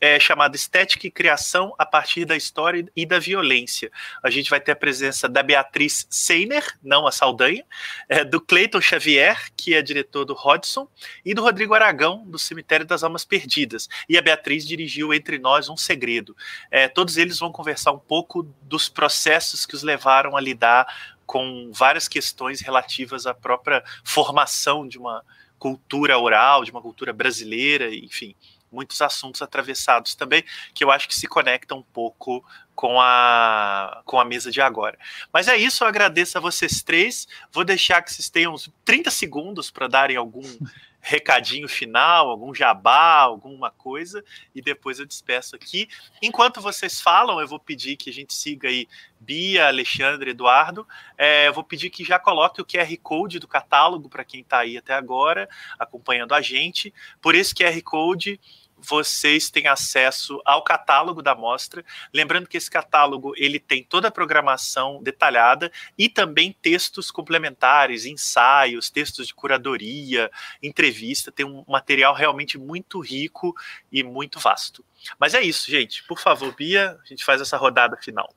[0.00, 3.90] é, chamada Estética e Criação a partir da história e da violência.
[4.22, 7.64] A gente vai ter a presença da Beatriz Seiner, não a Saldanha,
[8.08, 10.88] é, do Cleiton Xavier, que é diretor do Hodson,
[11.24, 13.88] e do Rodrigo Aragão, do Cemitério das Almas Perdidas.
[14.08, 16.36] E a Beatriz dirigiu Entre Nós um Segredo.
[16.70, 20.86] É, todos eles vão conversar um pouco dos processos que os levaram a lidar
[21.26, 25.22] com várias questões relativas à própria formação de uma
[25.58, 28.34] cultura oral, de uma cultura brasileira, enfim
[28.70, 30.44] muitos assuntos atravessados também,
[30.74, 32.44] que eu acho que se conectam um pouco
[32.74, 34.98] com a, com a mesa de agora.
[35.32, 37.26] Mas é isso, eu agradeço a vocês três.
[37.52, 40.42] Vou deixar que vocês tenham uns 30 segundos para darem algum
[41.08, 44.22] recadinho final, algum jabá, alguma coisa,
[44.54, 45.88] e depois eu despeço aqui.
[46.20, 48.86] Enquanto vocês falam, eu vou pedir que a gente siga aí
[49.18, 50.86] Bia, Alexandre, Eduardo.
[51.16, 54.58] É, eu vou pedir que já coloque o QR Code do catálogo para quem está
[54.58, 55.48] aí até agora,
[55.78, 56.92] acompanhando a gente.
[57.22, 58.38] Por esse QR Code,
[58.80, 61.84] vocês têm acesso ao catálogo da mostra.
[62.12, 68.90] Lembrando que esse catálogo ele tem toda a programação detalhada e também textos complementares, ensaios,
[68.90, 70.30] textos de curadoria,
[70.62, 71.32] entrevista.
[71.32, 73.54] Tem um material realmente muito rico
[73.90, 74.84] e muito vasto.
[75.18, 76.04] Mas é isso, gente.
[76.04, 78.32] Por favor, Bia, a gente faz essa rodada final.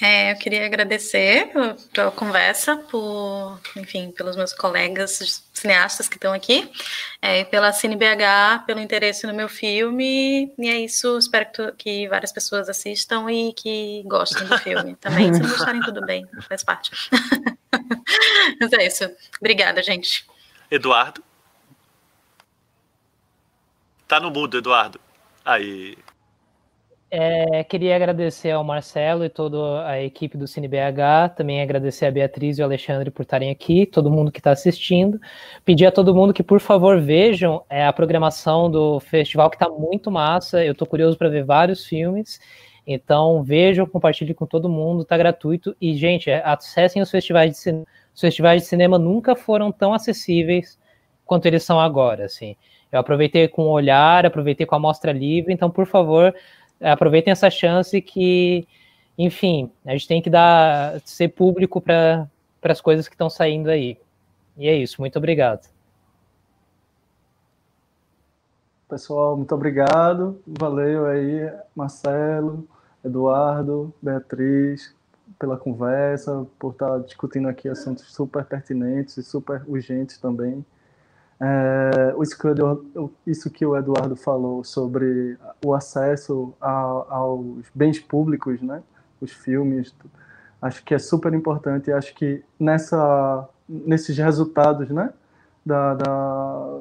[0.00, 1.50] É, eu queria agradecer
[1.92, 6.70] pela conversa, por, enfim, pelos meus colegas cineastas que estão aqui,
[7.22, 12.30] é, pela CineBH, pelo interesse no meu filme, e é isso, espero que, que várias
[12.30, 16.90] pessoas assistam e que gostem do filme também, se não gostarem, tudo bem, faz parte.
[18.60, 20.26] Mas é isso, obrigada, gente.
[20.70, 21.24] Eduardo?
[24.06, 25.00] Tá no mudo, Eduardo.
[25.44, 25.96] Aí.
[27.08, 32.58] É, queria agradecer ao Marcelo e toda a equipe do CineBH, também agradecer a Beatriz
[32.58, 35.20] e o Alexandre por estarem aqui, todo mundo que está assistindo.
[35.64, 39.68] Pedir a todo mundo que, por favor, vejam é, a programação do festival, que está
[39.68, 40.64] muito massa.
[40.64, 42.40] Eu estou curioso para ver vários filmes.
[42.84, 45.76] Então, vejam, compartilhem com todo mundo, está gratuito.
[45.80, 47.86] E, gente, acessem os festivais de cinema.
[48.14, 50.78] Os festivais de cinema nunca foram tão acessíveis
[51.24, 52.56] quanto eles são agora, assim.
[52.90, 56.34] Eu aproveitei com o olhar, aproveitei com a mostra livre, então, por favor,
[56.80, 58.66] aproveitem essa chance que,
[59.16, 62.28] enfim, a gente tem que dar ser público para
[62.62, 63.98] as coisas que estão saindo aí.
[64.56, 65.68] E é isso, muito obrigado.
[68.88, 70.40] Pessoal, muito obrigado.
[70.46, 72.66] Valeu aí, Marcelo,
[73.04, 74.94] Eduardo, Beatriz,
[75.38, 80.64] pela conversa, por estar discutindo aqui assuntos super pertinentes e super urgentes também.
[81.38, 82.14] É,
[83.26, 88.82] isso que o Eduardo falou sobre o acesso a, aos bens públicos, né?
[89.20, 89.94] Os filmes,
[90.60, 91.92] acho que é super importante.
[91.92, 95.12] Acho que nessa, nesses resultados, né?
[95.64, 96.78] Da, da,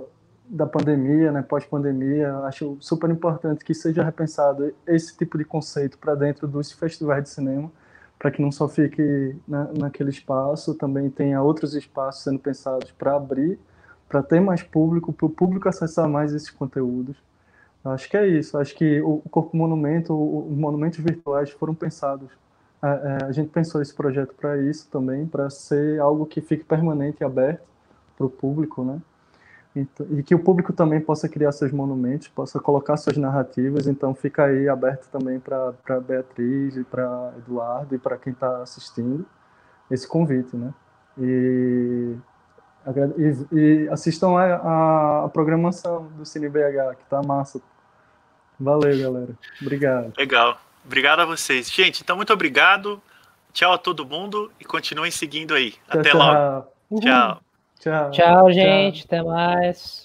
[0.47, 1.41] da pandemia, né?
[1.41, 7.23] Pós-pandemia, acho super importante que seja repensado esse tipo de conceito para dentro dos festivais
[7.23, 7.69] de cinema,
[8.17, 13.15] para que não só fique na, naquele espaço, também tenha outros espaços sendo pensados para
[13.15, 13.59] abrir
[14.07, 17.17] para ter mais público, para o público acessar mais esses conteúdos.
[17.83, 18.57] Acho que é isso.
[18.57, 22.29] Acho que o Corpo Monumento, os monumentos virtuais foram pensados.
[22.81, 26.63] A, é, a gente pensou esse projeto para isso também, para ser algo que fique
[26.63, 27.63] permanente e aberto
[28.17, 28.99] para o público, né?
[29.75, 33.87] E, que o público também possa criar seus monumentos, possa colocar suas narrativas.
[33.87, 39.25] Então, fica aí aberto também para Beatriz e para Eduardo e para quem está assistindo
[39.91, 40.73] esse convite, né?
[41.17, 42.15] E
[43.17, 47.59] e, e assistam a, a, programação do Cine BH, que tá massa.
[48.59, 49.33] Valeu, galera.
[49.61, 50.13] Obrigado.
[50.17, 50.57] Legal.
[50.85, 51.71] Obrigado a vocês.
[51.71, 53.01] Gente, então muito obrigado.
[53.51, 55.71] Tchau a todo mundo e continuem seguindo aí.
[55.71, 56.19] Tchau, Até tchau.
[56.19, 57.01] logo.
[57.01, 57.41] Tchau.
[57.79, 58.11] Tchau.
[58.11, 59.07] Tchau, gente.
[59.07, 59.19] Tchau.
[59.19, 60.03] Até mais.